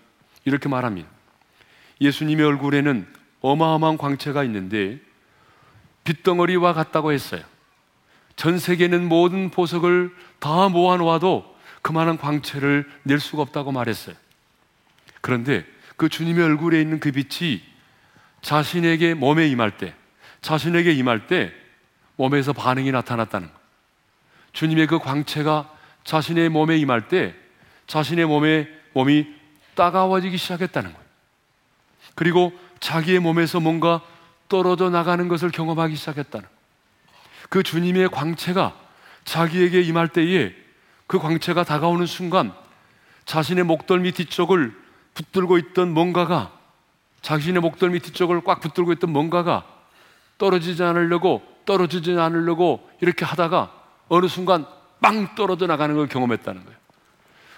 이렇게 0.44 0.68
말합니다. 0.68 1.08
예수님의 2.00 2.44
얼굴에는 2.46 3.06
어마어마한 3.40 3.98
광채가 3.98 4.44
있는데 4.44 5.00
빗덩어리와 6.04 6.72
같다고 6.72 7.12
했어요. 7.12 7.42
전 8.36 8.58
세계는 8.58 9.08
모든 9.08 9.50
보석을 9.50 10.14
다 10.38 10.68
모아놓아도 10.68 11.56
그만한 11.82 12.18
광채를 12.18 12.88
낼 13.02 13.18
수가 13.18 13.42
없다고 13.42 13.72
말했어요. 13.72 14.14
그런데 15.20 15.64
그 15.96 16.08
주님의 16.08 16.44
얼굴에 16.44 16.80
있는 16.80 17.00
그 17.00 17.10
빛이 17.10 17.62
자신에게 18.46 19.14
몸에 19.14 19.48
임할 19.48 19.76
때, 19.76 19.92
자신에게 20.40 20.92
임할 20.92 21.26
때 21.26 21.52
몸에서 22.14 22.52
반응이 22.52 22.92
나타났다는 22.92 23.48
거. 23.48 23.58
주님의 24.52 24.86
그 24.86 25.00
광채가 25.00 25.68
자신의 26.04 26.50
몸에 26.50 26.76
임할 26.76 27.08
때 27.08 27.34
자신의 27.88 28.26
몸에 28.26 28.68
몸이 28.92 29.26
따가워지기 29.74 30.36
시작했다는 30.36 30.92
거예요. 30.92 31.06
그리고 32.14 32.52
자기의 32.78 33.18
몸에서 33.18 33.58
뭔가 33.58 34.00
떨어져 34.48 34.90
나가는 34.90 35.26
것을 35.26 35.50
경험하기 35.50 35.96
시작했다는 35.96 36.46
그 37.50 37.64
주님의 37.64 38.10
광채가 38.10 38.76
자기에게 39.24 39.80
임할 39.80 40.06
때에 40.06 40.54
그 41.08 41.18
광채가 41.18 41.64
다가오는 41.64 42.06
순간 42.06 42.54
자신의 43.24 43.64
목덜미 43.64 44.12
뒤쪽을 44.12 44.72
붙들고 45.14 45.58
있던 45.58 45.92
뭔가가 45.92 46.55
자신의 47.26 47.60
목덜미 47.60 47.98
뒤쪽을 47.98 48.42
꽉 48.44 48.60
붙들고 48.60 48.92
있던 48.92 49.10
뭔가가 49.10 49.66
떨어지지 50.38 50.84
않으려고 50.84 51.42
떨어지지 51.64 52.12
않으려고 52.12 52.88
이렇게 53.00 53.24
하다가 53.24 53.72
어느 54.06 54.28
순간 54.28 54.64
빵 55.00 55.34
떨어져 55.34 55.66
나가는 55.66 55.92
걸 55.96 56.06
경험했다는 56.06 56.64
거예요. 56.64 56.78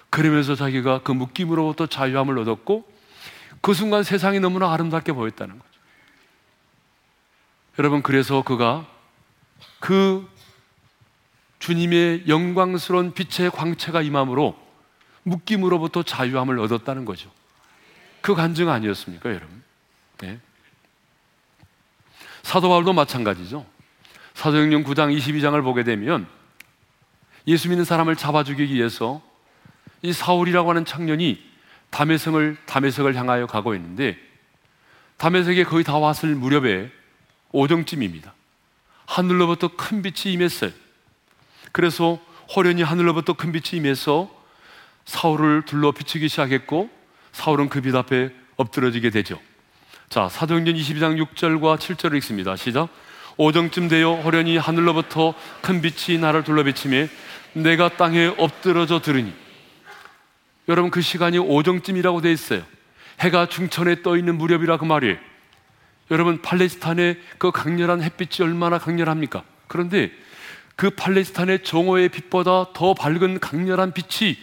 그러면서 0.09 0.55
자기가 0.55 1.01
그 1.03 1.11
묶임으로부터 1.11 1.85
자유함을 1.85 2.39
얻었고 2.39 2.91
그 3.61 3.75
순간 3.75 4.01
세상이 4.01 4.39
너무나 4.39 4.73
아름답게 4.73 5.11
보였다는 5.11 5.59
거죠. 5.59 5.71
여러분, 7.77 8.01
그래서 8.01 8.41
그가 8.41 8.87
그 9.79 10.27
주님의 11.59 12.23
영광스러운 12.27 13.13
빛의 13.13 13.51
광채가 13.51 14.01
임함으로 14.01 14.57
묶임으로부터 15.21 16.01
자유함을 16.01 16.57
얻었다는 16.57 17.05
거죠. 17.05 17.29
그 18.21 18.33
간증 18.33 18.67
아니었습니까, 18.67 19.29
여러분? 19.29 19.58
네. 20.21 20.39
사도 22.43 22.69
바울도 22.69 22.93
마찬가지죠. 22.93 23.65
사도행전 24.33 24.83
9장 24.83 25.15
22장을 25.17 25.61
보게 25.63 25.83
되면 25.83 26.27
예수 27.47 27.69
믿는 27.69 27.85
사람을 27.85 28.15
잡아 28.15 28.43
죽이기 28.43 28.73
위해서 28.73 29.21
이 30.01 30.13
사울이라고 30.13 30.69
하는 30.69 30.85
청년이 30.85 31.43
담에성을 31.89 32.57
담에색을 32.65 33.15
향하여 33.15 33.47
가고 33.47 33.75
있는데 33.75 34.17
담에색에 35.17 35.63
거의 35.65 35.83
다 35.83 35.97
왔을 35.97 36.35
무렵에 36.35 36.91
오정쯤입니다. 37.51 38.33
하늘로부터 39.05 39.75
큰 39.75 40.01
빛이 40.01 40.33
임했어요. 40.33 40.71
그래서 41.71 42.19
호련히 42.55 42.83
하늘로부터 42.83 43.33
큰 43.33 43.51
빛이 43.51 43.79
임해서 43.79 44.29
사울을 45.05 45.63
둘러 45.65 45.91
비추기 45.91 46.29
시작했고 46.29 46.89
사울은 47.31 47.69
그 47.69 47.81
빛 47.81 47.95
앞에 47.95 48.31
엎드러지게 48.57 49.09
되죠. 49.09 49.39
자, 50.09 50.27
사도행전 50.27 50.73
22장 50.73 51.23
6절과 51.23 51.77
7절을 51.77 52.15
읽습니다. 52.17 52.55
시작. 52.55 52.89
오정쯤 53.37 53.89
되어 53.89 54.15
호련히 54.15 54.57
하늘로부터 54.57 55.35
큰 55.61 55.83
빛이 55.83 56.17
나를 56.17 56.43
둘러 56.43 56.63
비치매 56.63 57.07
내가 57.53 57.89
땅에 57.89 58.33
엎드러져 58.39 59.01
들으니 59.01 59.31
여러분 60.67 60.89
그 60.89 61.01
시간이 61.01 61.37
오정쯤이라고 61.37 62.21
되어 62.21 62.31
있어요. 62.31 62.63
해가 63.19 63.49
중천에 63.49 64.01
떠 64.01 64.17
있는 64.17 64.39
무렵이라 64.39 64.77
그 64.77 64.85
말이에요. 64.85 65.17
여러분 66.09 66.41
팔레스타인의 66.41 67.19
그 67.37 67.51
강렬한 67.51 68.01
햇빛이 68.01 68.47
얼마나 68.47 68.79
강렬합니까? 68.79 69.43
그런데 69.67 70.11
그 70.75 70.89
팔레스타인의 70.89 71.63
정오의 71.63 72.09
빛보다 72.09 72.73
더 72.73 72.95
밝은 72.95 73.39
강렬한 73.39 73.93
빛이 73.93 74.39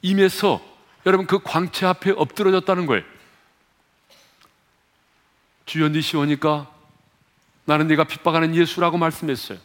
임해서 0.00 0.62
여러분 1.06 1.26
그 1.26 1.40
광채 1.42 1.86
앞에 1.86 2.12
엎드러졌다는 2.12 2.86
거예요. 2.86 3.02
주여 5.68 5.90
네 5.90 6.00
시오니까 6.00 6.66
나는 7.66 7.88
네가 7.88 8.04
핍박하는 8.04 8.54
예수라고 8.54 8.96
말씀했어요. 8.96 9.58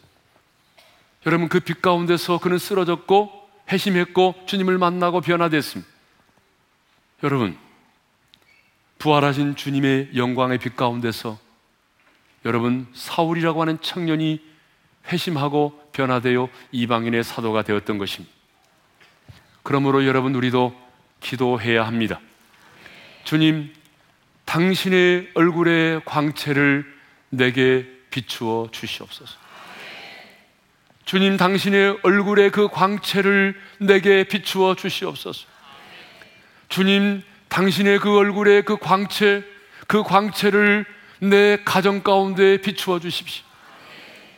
여러분 1.26 1.48
그 1.48 1.62
빛 1.62 1.82
가운데서 1.82 2.40
그는 2.40 2.58
쓰러졌고 2.58 3.50
회심했고 3.72 4.44
주님을 4.46 4.78
만나고 4.78 5.22
변화됐습니다. 5.22 5.90
여러분 7.24 7.58
부활하신 9.00 9.56
주님의 9.56 10.10
영광의 10.18 10.58
빛 10.58 10.76
가운데서 10.76 11.40
여러분 12.44 12.86
사울이라고 12.94 13.62
하는 13.62 13.80
청년이 13.80 14.42
회심하고 15.08 15.90
변화되어 15.94 16.50
이방인의 16.74 17.24
사도가 17.24 17.62
되었던 17.62 17.98
것입니다. 17.98 18.34
그러므로 19.64 20.06
여러분 20.06 20.36
우리도 20.36 20.76
기도해야 21.22 21.88
합니다. 21.88 22.20
주님, 23.24 23.74
당신의 24.46 25.32
얼굴의 25.34 26.02
광채를 26.06 26.86
내게 27.30 27.86
비추어 28.10 28.70
주시옵소서. 28.72 29.38
주님, 31.06 31.38
당신의 31.38 32.00
얼굴의 32.04 32.52
그 32.52 32.68
광채를 32.68 33.56
내게 33.80 34.24
비추어 34.24 34.76
주시옵소서. 34.76 35.46
주님, 36.70 37.22
당신의 37.50 38.00
그 38.00 38.18
얼굴의 38.18 38.64
그 38.64 38.78
광채, 38.78 39.44
그 39.88 40.04
광채를 40.04 40.86
내 41.20 41.58
가정 41.64 42.02
가운데 42.02 42.58
비추어 42.58 43.00
주십시오. 43.00 43.44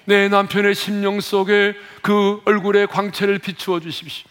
내 0.05 0.27
남편의 0.27 0.75
심령 0.75 1.19
속에 1.19 1.75
그 2.01 2.41
얼굴의 2.45 2.87
광채를 2.87 3.39
비추어 3.39 3.79
주십시오. 3.79 4.27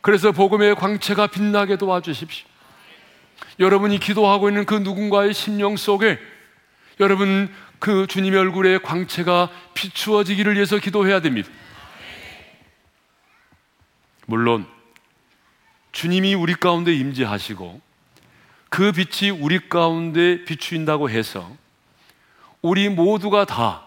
그래서 0.00 0.32
복음의 0.32 0.76
광채가 0.76 1.26
빛나게 1.26 1.76
도와주십시오. 1.76 2.46
여러분이 3.58 3.98
기도하고 3.98 4.48
있는 4.48 4.64
그 4.64 4.74
누군가의 4.74 5.34
심령 5.34 5.76
속에 5.76 6.18
여러분 7.00 7.52
그 7.78 8.06
주님의 8.06 8.38
얼굴의 8.38 8.82
광채가 8.82 9.50
비추어지기를 9.74 10.54
위해서 10.54 10.78
기도해야 10.78 11.20
됩니다. 11.20 11.48
물론 14.26 14.66
주님이 15.92 16.34
우리 16.34 16.54
가운데 16.54 16.92
임재하시고 16.92 17.80
그 18.68 18.92
빛이 18.92 19.30
우리 19.30 19.68
가운데 19.68 20.44
비추인다고 20.44 21.08
해서 21.10 21.50
우리 22.60 22.88
모두가 22.88 23.44
다 23.44 23.86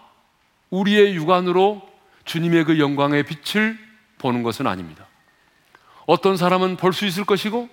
우리의 0.70 1.14
육안으로 1.14 1.88
주님의 2.24 2.64
그 2.64 2.78
영광의 2.78 3.24
빛을 3.24 3.78
보는 4.18 4.42
것은 4.42 4.66
아닙니다. 4.66 5.06
어떤 6.06 6.36
사람은 6.36 6.76
볼 6.76 6.92
수 6.92 7.06
있을 7.06 7.24
것이고 7.24 7.68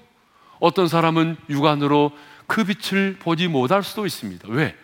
어떤 0.60 0.88
사람은 0.88 1.38
육안으로 1.50 2.12
그 2.48 2.64
빛을 2.64 3.18
보지 3.20 3.48
못할 3.48 3.84
수도 3.84 4.06
있습니다. 4.06 4.48
왜? 4.50 4.76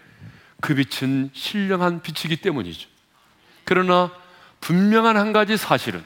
그 0.61 0.75
빛은 0.75 1.31
신령한 1.33 2.01
빛이기 2.01 2.37
때문이죠. 2.37 2.87
그러나 3.63 4.11
분명한 4.61 5.17
한 5.17 5.33
가지 5.33 5.57
사실은 5.57 6.03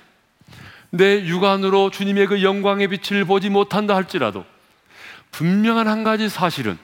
내 0.90 1.26
육안으로 1.26 1.92
주님의 1.92 2.28
그 2.28 2.44
영광의 2.44 2.88
빛을 2.88 3.26
보지 3.26 3.50
못한다 3.50 3.96
할지라도 3.96 4.46
분명한 5.32 5.88
한 5.88 6.04
가지 6.04 6.30
사실은 6.30 6.78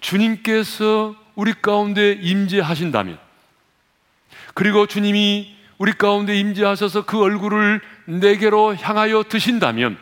주님께서 0.00 1.16
우리 1.34 1.52
가운데 1.52 2.12
임재하신다면 2.12 3.18
그리고 4.54 4.86
주님이 4.86 5.56
우리 5.78 5.92
가운데 5.92 6.38
임재하셔서 6.38 7.04
그 7.04 7.20
얼굴을 7.20 7.80
내게로 8.06 8.76
향하여 8.76 9.24
드신다면 9.24 9.98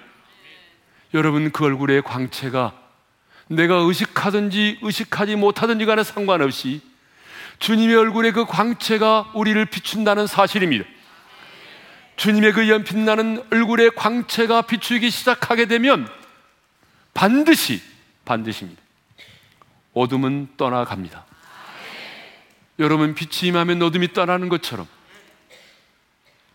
여러분 1.17 1.51
그 1.51 1.65
얼굴의 1.65 2.03
광채가 2.03 2.75
내가 3.49 3.77
의식하든지 3.77 4.81
의식하지 4.83 5.37
못하든지 5.37 5.87
간에 5.87 6.03
상관없이 6.05 6.83
주님의 7.59 7.97
얼굴의 7.97 8.33
그 8.33 8.45
광채가 8.45 9.33
우리를 9.35 9.65
비춘다는 9.65 10.27
사실입니다. 10.27 10.85
주님의 12.17 12.53
그 12.53 12.69
연빛나는 12.69 13.45
얼굴의 13.51 13.93
광채가 13.97 14.63
비추기 14.63 15.09
시작하게 15.09 15.65
되면 15.65 16.07
반드시 17.15 17.81
반드시입니다. 18.27 18.83
어둠은 19.95 20.49
떠나갑니다. 20.59 21.25
여러분 22.79 23.15
빛이 23.15 23.49
임하면 23.49 23.81
어둠이 23.81 24.13
떠나는 24.13 24.51
것처럼 24.51 24.87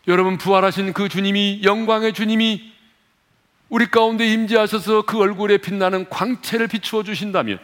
여러분 0.08 0.38
부활하신 0.38 0.94
그 0.94 1.10
주님이 1.10 1.62
영광의 1.64 2.14
주님이 2.14 2.71
우리 3.72 3.86
가운데 3.86 4.28
임재하셔서 4.28 5.04
그 5.04 5.18
얼굴에 5.18 5.58
빛나는 5.58 6.10
광채를 6.10 6.68
비추어 6.68 7.04
주신다면 7.04 7.58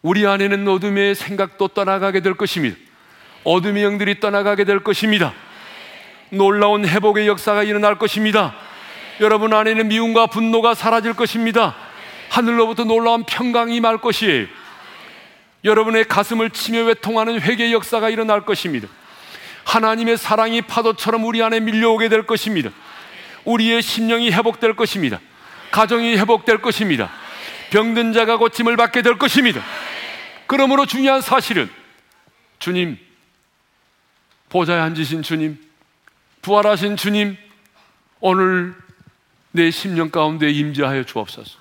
우리 0.00 0.26
안에는 0.26 0.66
어둠의 0.66 1.14
생각도 1.14 1.68
떠나가게 1.68 2.20
될 2.20 2.32
것입니다. 2.32 2.78
어둠의 3.44 3.84
영들이 3.84 4.20
떠나가게 4.20 4.64
될 4.64 4.82
것입니다. 4.82 5.34
놀라운 6.30 6.88
회복의 6.88 7.28
역사가 7.28 7.62
일어날 7.62 7.98
것입니다. 7.98 8.54
여러분 9.20 9.52
안에는 9.52 9.86
미움과 9.88 10.28
분노가 10.28 10.72
사라질 10.72 11.12
것입니다. 11.12 11.76
하늘로부터 12.30 12.84
놀라운 12.84 13.24
평강이 13.24 13.80
말 13.80 13.98
것이에요. 13.98 14.46
여러분의 15.62 16.04
가슴을 16.04 16.48
치며 16.48 16.84
외통하는 16.84 17.38
회개의 17.38 17.74
역사가 17.74 18.08
일어날 18.08 18.46
것입니다. 18.46 18.88
하나님의 19.64 20.16
사랑이 20.16 20.62
파도처럼 20.62 21.22
우리 21.24 21.42
안에 21.42 21.60
밀려오게 21.60 22.08
될 22.08 22.26
것입니다. 22.26 22.70
우리의 23.44 23.82
심령이 23.82 24.30
회복될 24.30 24.74
것입니다. 24.74 25.20
가정이 25.70 26.16
회복될 26.16 26.58
것입니다. 26.62 27.10
병든 27.70 28.12
자가 28.12 28.36
고침을 28.36 28.76
받게 28.76 29.02
될 29.02 29.18
것입니다. 29.18 29.62
그러므로 30.46 30.84
중요한 30.86 31.20
사실은 31.20 31.70
주님, 32.58 32.98
보좌에 34.50 34.78
앉으신 34.78 35.22
주님, 35.22 35.58
부활하신 36.42 36.96
주님, 36.96 37.36
오늘 38.20 38.74
내 39.52 39.70
심령 39.70 40.10
가운데 40.10 40.50
임재하여 40.50 41.04
주옵소서. 41.04 41.58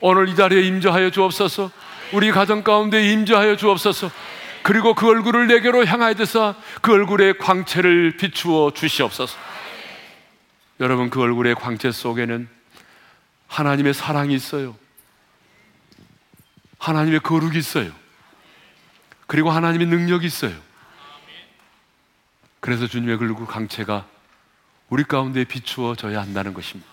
오늘 0.00 0.28
이 0.28 0.36
자리에 0.36 0.62
임재하여 0.62 1.10
주옵소서. 1.10 1.70
우리 2.12 2.30
가정 2.30 2.62
가운데 2.62 3.12
임재하여 3.12 3.56
주옵소서. 3.56 4.10
그리고 4.62 4.94
그 4.94 5.08
얼굴을 5.08 5.46
내게로 5.48 5.84
향하여 5.86 6.14
드사 6.14 6.54
그 6.80 6.92
얼굴의 6.92 7.38
광채를 7.38 8.16
비추어 8.16 8.72
주시옵소서. 8.74 9.36
여러분 10.80 11.10
그 11.10 11.20
얼굴의 11.20 11.56
광채 11.56 11.90
속에는 11.90 12.48
하나님의 13.48 13.94
사랑이 13.94 14.34
있어요. 14.34 14.76
하나님의 16.78 17.20
거룩이 17.20 17.58
있어요. 17.58 17.92
그리고 19.26 19.50
하나님의 19.50 19.86
능력이 19.88 20.26
있어요. 20.26 20.54
그래서 22.60 22.86
주님의 22.86 23.16
얼굴 23.16 23.46
광채가 23.46 24.06
우리 24.88 25.04
가운데 25.04 25.44
비추어져야 25.44 26.20
한다는 26.20 26.54
것입니다. 26.54 26.88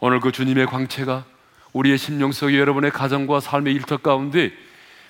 오늘 0.00 0.20
그 0.20 0.32
주님의 0.32 0.66
광채가 0.66 1.24
우리의 1.72 1.98
심령 1.98 2.32
속에 2.32 2.58
여러분의 2.58 2.90
가정과 2.90 3.40
삶의 3.40 3.74
일터 3.74 3.98
가운데 3.98 4.52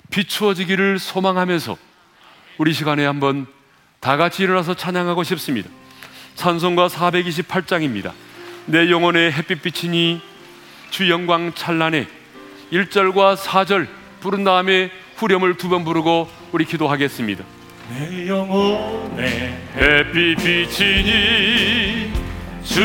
비추어지기를 0.09 0.99
소망하면서 0.99 1.77
우리 2.57 2.73
시간에 2.73 3.05
한번 3.05 3.45
다 3.99 4.17
같이 4.17 4.43
일어나서 4.43 4.73
찬양하고 4.73 5.23
싶습니다. 5.23 5.69
찬송가 6.35 6.87
428장입니다. 6.87 8.11
내 8.65 8.89
영혼의 8.89 9.31
햇빛 9.31 9.61
비치니 9.61 10.21
주 10.89 11.09
영광 11.09 11.53
찬란해 11.53 12.07
1절과 12.71 13.37
4절 13.37 13.87
부른 14.19 14.43
다음에 14.43 14.91
후렴을 15.17 15.55
두 15.57 15.69
번 15.69 15.83
부르고 15.85 16.27
우리 16.51 16.65
기도하겠습니다. 16.65 17.43
내 17.89 18.27
영혼의 18.27 19.57
햇빛 19.75 20.35
비치니 20.37 22.11
주 22.63 22.81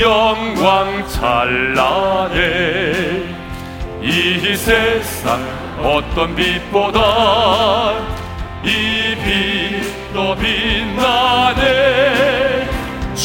영광 0.00 1.06
찬란해 1.08 2.92
이 4.02 4.56
세상 4.56 5.40
어떤 5.82 6.34
빛보다 6.34 7.94
이 8.64 9.14
빛도 9.24 10.34
빛나네 10.36 12.29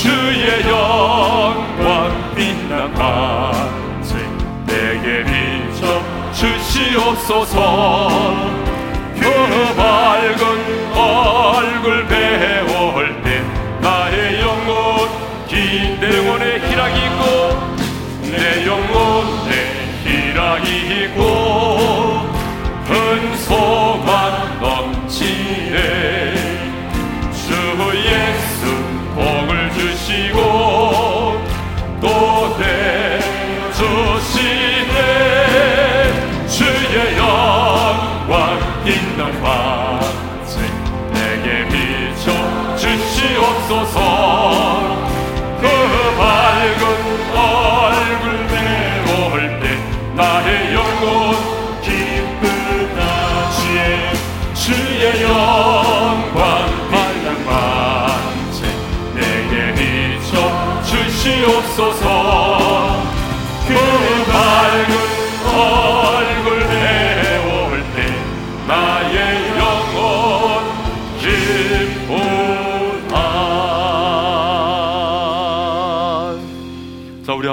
주의 0.05 0.61
영광 0.69 2.31
빛난 2.35 2.93
간증 2.93 4.37
내게 4.67 5.23
비춰 5.23 5.99
주시옵소서. 6.31 7.57
그 9.19 9.23
밝은 9.75 10.93
얼굴 10.93 12.05
배울 12.07 13.19
때 13.23 13.43
나의 13.81 14.41
영혼 14.41 15.09
긴내 15.47 16.17
영혼의 16.17 16.59
희락이 16.69 16.99
있고 17.05 17.23
내 18.29 18.63
영혼의 18.67 19.53
희락이 20.03 20.67
있고 21.05 21.19
큰소 22.87 23.94
sin. 34.33 34.54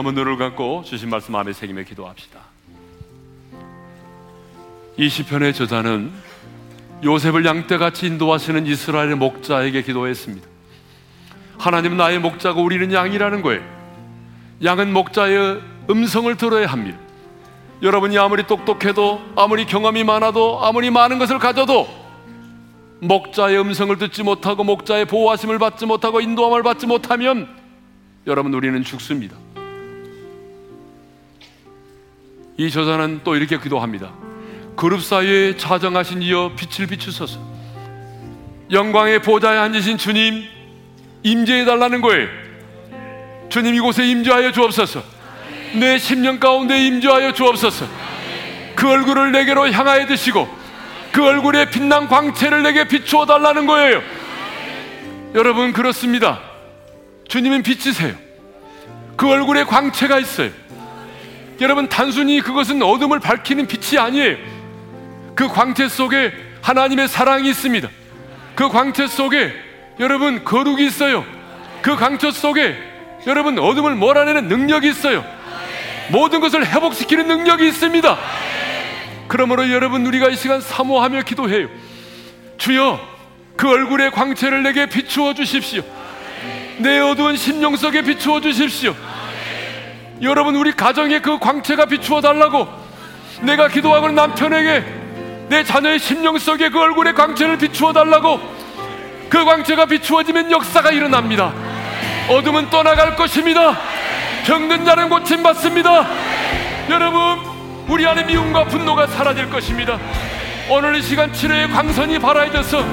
한번 0.02 0.16
눈을 0.16 0.36
감고 0.36 0.82
주신 0.84 1.10
말씀 1.10 1.30
마음에 1.30 1.52
새기며 1.52 1.84
기도합시다. 1.84 2.40
이 4.96 5.08
시편의 5.08 5.54
저자는 5.54 6.10
요셉을 7.04 7.44
양떼같이 7.44 8.08
인도하시는 8.08 8.66
이스라엘의 8.66 9.14
목자에게 9.14 9.82
기도했습니다. 9.82 10.48
하나님 11.56 11.96
나의 11.96 12.18
목자고 12.18 12.64
우리는 12.64 12.92
양이라는 12.92 13.42
거예요. 13.42 13.62
양은 14.64 14.92
목자의 14.92 15.60
음성을 15.88 16.36
들어야 16.36 16.66
합니다. 16.66 16.98
여러분이 17.80 18.18
아무리 18.18 18.44
똑똑해도 18.44 19.22
아무리 19.36 19.66
경험이 19.66 20.02
많아도 20.02 20.64
아무리 20.64 20.90
많은 20.90 21.20
것을 21.20 21.38
가져도 21.38 21.86
목자의 23.02 23.56
음성을 23.60 23.96
듣지 23.98 24.24
못하고 24.24 24.64
목자의 24.64 25.04
보호하심을 25.04 25.60
받지 25.60 25.86
못하고 25.86 26.20
인도함을 26.20 26.64
받지 26.64 26.88
못하면 26.88 27.48
여러분 28.26 28.52
우리는 28.52 28.82
죽습니다. 28.82 29.36
이 32.62 32.70
저자는 32.70 33.22
또 33.24 33.34
이렇게 33.34 33.58
기도합니다. 33.58 34.12
그룹 34.76 35.02
사이에 35.02 35.56
자정하신 35.56 36.22
이여 36.22 36.52
빛을 36.54 36.86
비추소서. 36.86 37.40
영광의 38.70 39.20
보좌에 39.20 39.58
앉으신 39.58 39.98
주님 39.98 40.44
임재해 41.24 41.64
달라는 41.64 42.00
거예요. 42.00 42.28
주님 43.48 43.74
이곳에 43.74 44.06
임재하여 44.06 44.52
주옵소서. 44.52 45.02
내 45.74 45.98
심령 45.98 46.38
가운데 46.38 46.86
임재하여 46.86 47.32
주옵소서. 47.32 47.88
그 48.76 48.88
얼굴을 48.88 49.32
내게로 49.32 49.68
향하여 49.72 50.06
드시고 50.06 50.48
그 51.10 51.26
얼굴에 51.26 51.68
빛난 51.68 52.06
광채를 52.06 52.62
내게 52.62 52.86
비추어 52.86 53.26
달라는 53.26 53.66
거예요. 53.66 54.02
여러분 55.34 55.72
그렇습니다. 55.72 56.40
주님은 57.26 57.64
빛이세요. 57.64 58.14
그 59.16 59.28
얼굴에 59.28 59.64
광채가 59.64 60.20
있어요. 60.20 60.61
여러분 61.62 61.88
단순히 61.88 62.40
그것은 62.40 62.82
어둠을 62.82 63.20
밝히는 63.20 63.66
빛이 63.66 63.98
아니에요. 63.98 64.36
그 65.34 65.48
광채 65.48 65.88
속에 65.88 66.32
하나님의 66.60 67.08
사랑이 67.08 67.48
있습니다. 67.48 67.88
그 68.54 68.68
광채 68.68 69.06
속에 69.06 69.52
여러분 70.00 70.44
거룩이 70.44 70.84
있어요. 70.84 71.24
그 71.80 71.96
광채 71.96 72.30
속에 72.30 72.76
여러분 73.26 73.58
어둠을 73.58 73.94
몰아내는 73.94 74.48
능력이 74.48 74.88
있어요. 74.88 75.24
모든 76.10 76.40
것을 76.40 76.66
회복시키는 76.66 77.26
능력이 77.28 77.66
있습니다. 77.68 78.18
그러므로 79.28 79.70
여러분 79.70 80.04
우리가 80.04 80.28
이 80.28 80.36
시간 80.36 80.60
사모하며 80.60 81.22
기도해요. 81.22 81.68
주여 82.58 83.00
그 83.56 83.68
얼굴의 83.68 84.10
광채를 84.10 84.62
내게 84.62 84.86
비추어 84.86 85.34
주십시오. 85.34 85.82
내 86.78 86.98
어두운 86.98 87.36
심령 87.36 87.76
속에 87.76 88.02
비추어 88.02 88.40
주십시오. 88.40 88.94
여러분 90.22 90.54
우리 90.54 90.70
가정에 90.72 91.18
그 91.18 91.38
광채가 91.40 91.86
비추어 91.86 92.20
달라고 92.20 92.68
내가 93.40 93.66
기도하고 93.66 94.08
남편에게 94.12 94.84
내 95.48 95.64
자녀의 95.64 95.98
심령 95.98 96.38
속에 96.38 96.68
그 96.68 96.80
얼굴의 96.80 97.14
광채를 97.14 97.58
비추어 97.58 97.92
달라고 97.92 98.40
그 99.28 99.44
광채가 99.44 99.86
비추어지면 99.86 100.52
역사가 100.52 100.92
일어납니다. 100.92 101.52
어둠은 102.28 102.70
떠나갈 102.70 103.16
것입니다. 103.16 103.76
병든 104.46 104.84
자는 104.84 105.08
고침 105.08 105.42
받습니다. 105.42 106.06
여러분 106.88 107.40
우리 107.88 108.06
안에 108.06 108.22
미움과 108.22 108.64
분노가 108.66 109.08
사라질 109.08 109.50
것입니다. 109.50 109.98
오늘 110.68 110.94
이 110.94 111.02
시간 111.02 111.32
치료의 111.32 111.68
광선이 111.68 112.20
발하여져서 112.20 112.84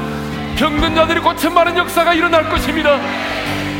병든 0.59 0.93
자들이 0.93 1.21
고침받는 1.21 1.77
역사가 1.77 2.13
일어날 2.13 2.49
것입니다. 2.49 2.99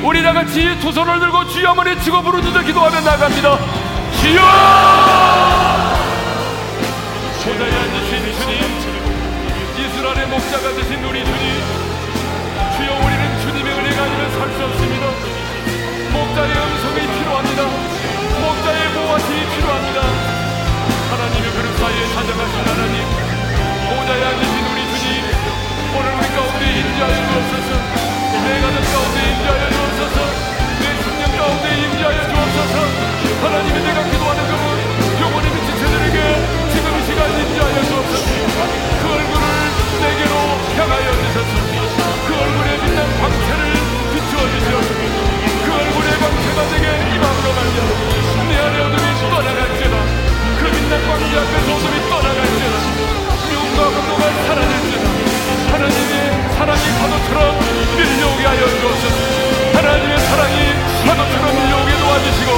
우리 0.02 0.24
다 0.24 0.32
같이 0.32 0.80
두 0.80 0.94
손을 0.94 1.20
들고 1.20 1.46
주여 1.50 1.72
한번 1.72 1.88
외치고 1.88 2.22
부르짖어 2.24 2.62
기도하며 2.62 3.02
나갑니다. 3.02 3.60
주여! 4.22 4.40
보좌에 7.44 7.68
앉으신 7.68 8.12
주님, 8.40 8.64
이스라엘의 9.76 10.28
목자가 10.30 10.70
되신 10.72 11.04
우리 11.04 11.26
주님, 11.26 11.46
주여 12.78 12.96
우리는 12.96 13.42
주님의 13.42 13.74
은혜가 13.74 14.04
아니면 14.04 14.32
살 14.40 14.48
수 14.56 14.64
없습니다. 14.64 15.06
목자의 16.14 16.52
음성이 16.56 17.08
필요합니다. 17.20 17.62
목자의 18.40 18.80
보호하심이 18.94 19.42
필요합니다. 19.52 20.00
하나님의 21.12 21.52
그릇 21.52 21.78
사이에 21.78 22.08
찾아가신 22.14 22.56
하나님, 22.72 23.04
보좌에 23.90 24.24
앉으신 24.24 24.54
우리 24.72 24.79
오늘 25.90 26.14
우리 26.14 26.28
가운데 26.38 26.62
인자하여 26.70 27.18
주옵소서. 27.30 27.70
내 28.46 28.62
가정 28.62 28.78
가운데 28.78 29.18
임재하여 29.32 29.64
주옵소서. 29.74 30.18
내 30.80 30.86
심령 31.02 31.24
가운데 31.34 31.66
임재하여 31.82 32.20
주옵소서. 32.30 32.76
하나님이 33.42 33.78
내가 33.82 34.04
기도하는 34.04 34.40
그분 34.50 34.64
영원히 35.20 35.50
미친 35.50 35.70
세들에게 35.82 36.18
지금 36.74 36.86
이 36.94 37.06
시간 37.06 37.20
임재하여 37.42 37.78
주옵소서. 37.90 38.28
그 39.02 39.04
얼굴을 39.10 39.46
내게로 40.02 40.34
향하여 40.78 41.08
주소서. 41.26 41.54
그 42.28 42.30
얼굴에 42.38 42.70
빛난 42.86 43.00
광채를 43.20 43.62
비추어 44.14 44.42
주시옵소서. 44.46 45.18
그 45.66 45.68
얼굴의 45.74 46.10
광채가 46.22 46.60
내게 46.70 46.86
이마음으로 47.18 47.48
말려 47.58 47.78
내 48.46 48.52
안에 48.62 48.76
어둠이 48.86 49.08
떠나갈지라. 49.26 49.96
그 50.60 50.62
빛난 50.70 50.94
광채 51.08 51.32
앞에서 51.34 51.68
어둠이 51.74 51.96
떠나갈지라. 52.10 52.76
미움과 53.50 53.90
분노가 53.90 54.22
사라질지라 54.46 54.99
사랑이 56.60 56.82
파도처럼 57.00 57.58
밀려오게 57.96 58.46
하여 58.46 58.68
주옵소서 58.68 59.16
하나님의 59.76 60.20
사랑이 60.20 60.58
파도처럼 61.08 61.56
밀려오게 61.56 61.92
도와주시고 61.98 62.52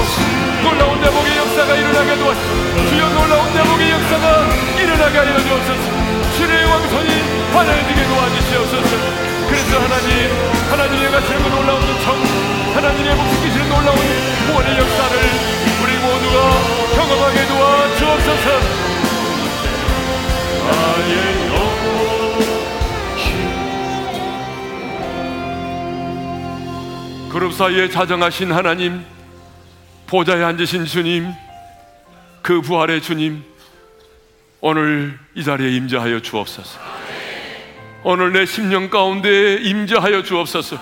놀라운 0.64 1.00
대복의 1.02 1.38
역사가 1.38 1.76
일어나게 1.76 2.18
도와주시고 2.18 2.88
주여 2.90 3.10
놀라운 3.10 3.54
대복의 3.54 3.92
역사가 3.92 4.72
일어나게 4.82 5.18
하여 5.20 5.38
주옵소서. 5.38 5.86
주의 6.36 6.66
왕손이 6.66 7.10
환해지게 7.54 8.08
도와주시옵소서. 8.08 8.98
그래서 9.48 9.80
하나님 9.80 10.10
하나님의 10.72 11.12
가시는 11.12 11.52
놀라운 11.52 11.82
청 12.02 12.18
하나님의 12.74 13.16
복시키시는 13.16 13.70
놀라운 13.70 13.98
구원의 14.48 14.78
역사를 14.78 15.14
우리 15.84 15.98
모두가 16.02 16.38
경험하게 16.96 17.48
도와주옵소서. 17.48 18.50
나의 20.66 21.61
그룹 27.42 27.56
사이에 27.56 27.90
자정하신 27.90 28.52
하나님, 28.52 29.04
보좌에 30.06 30.44
앉으신 30.44 30.86
주님, 30.86 31.34
그 32.44 32.62
부활의 32.62 33.02
주님, 33.02 33.44
오늘 34.60 35.18
이 35.34 35.44
자리에 35.44 35.72
임재하여 35.72 36.20
주옵소서. 36.20 36.80
오늘 38.04 38.32
내 38.32 38.46
심령 38.46 38.92
가운데 38.92 39.56
임재하여 39.56 40.22
주옵소서. 40.22 40.78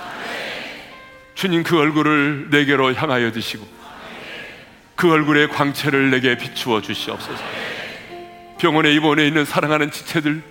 주님 1.34 1.64
그 1.64 1.80
얼굴을 1.80 2.50
내게로 2.50 2.94
향하여 2.94 3.32
드시고 3.32 3.66
그 4.98 5.10
얼굴의 5.10 5.48
광채를 5.52 6.10
내게 6.10 6.38
비추어 6.38 6.82
주시옵소서. 6.82 7.42
병원에 8.60 8.92
입원해 8.92 9.26
있는 9.26 9.46
사랑하는 9.46 9.92
지체들 9.92 10.42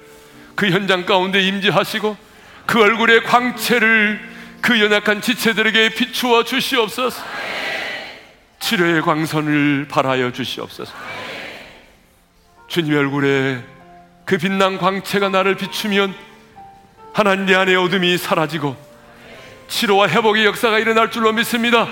그 0.54 0.70
현장 0.70 1.04
가운데 1.04 1.42
임재하시고 1.42 2.16
그 2.64 2.82
얼굴의 2.82 3.24
광채를 3.24 4.37
그 4.68 4.78
연약한 4.82 5.22
지체들에게 5.22 5.94
비추어 5.94 6.44
주시옵소서. 6.44 7.24
치료의 8.58 9.00
광선을 9.00 9.88
발하여 9.88 10.30
주시옵소서. 10.30 10.92
주님의 12.66 12.98
얼굴에 12.98 13.64
그 14.26 14.36
빛난 14.36 14.76
광채가 14.76 15.30
나를 15.30 15.54
비추면 15.54 16.14
하나님 17.14 17.46
내 17.46 17.54
안의 17.54 17.76
어둠이 17.76 18.18
사라지고 18.18 18.76
치료와 19.68 20.10
회복의 20.10 20.44
역사가 20.44 20.78
일어날 20.80 21.10
줄로 21.10 21.32
믿습니다. 21.32 21.88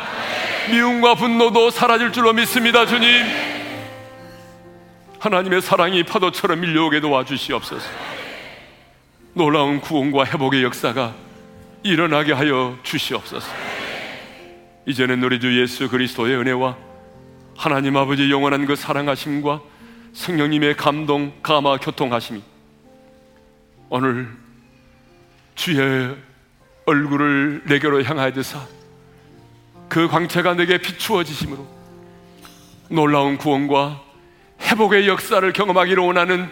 미움과 0.70 1.14
분노도 1.14 1.70
사라질 1.70 2.12
줄로 2.12 2.34
믿습니다, 2.34 2.84
주님. 2.84 3.24
하나님의 5.18 5.62
사랑이 5.62 6.02
파도처럼 6.02 6.60
밀려오게 6.60 7.00
도와주시옵소서. 7.00 7.88
놀라운 9.32 9.80
구원과 9.80 10.26
회복의 10.26 10.62
역사가 10.62 11.25
일어나게 11.87 12.32
하여 12.32 12.78
주시옵소서. 12.82 13.51
이제는 14.87 15.22
우리 15.22 15.41
주 15.41 15.61
예수 15.61 15.89
그리스도의 15.89 16.37
은혜와 16.37 16.76
하나님 17.57 17.97
아버지 17.97 18.30
영원한 18.30 18.66
그 18.66 18.76
사랑하심과 18.76 19.61
성령님의 20.12 20.76
감동, 20.76 21.32
감화, 21.43 21.76
교통하심이 21.78 22.43
오늘 23.89 24.28
주의 25.55 26.16
얼굴을 26.87 27.62
내게로 27.66 28.03
향하여 28.03 28.32
드사 28.32 28.61
그 29.89 30.09
광채가 30.09 30.55
내게 30.55 30.78
비추어지심으로 30.78 31.66
놀라운 32.91 33.37
구원과 33.39 34.03
회복의 34.61 35.09
역사를 35.09 35.53
경험하기를 35.53 36.03
원하는 36.03 36.49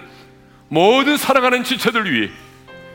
모든 0.69 1.17
사랑하는 1.17 1.65
지체들 1.65 2.13
위해 2.13 2.31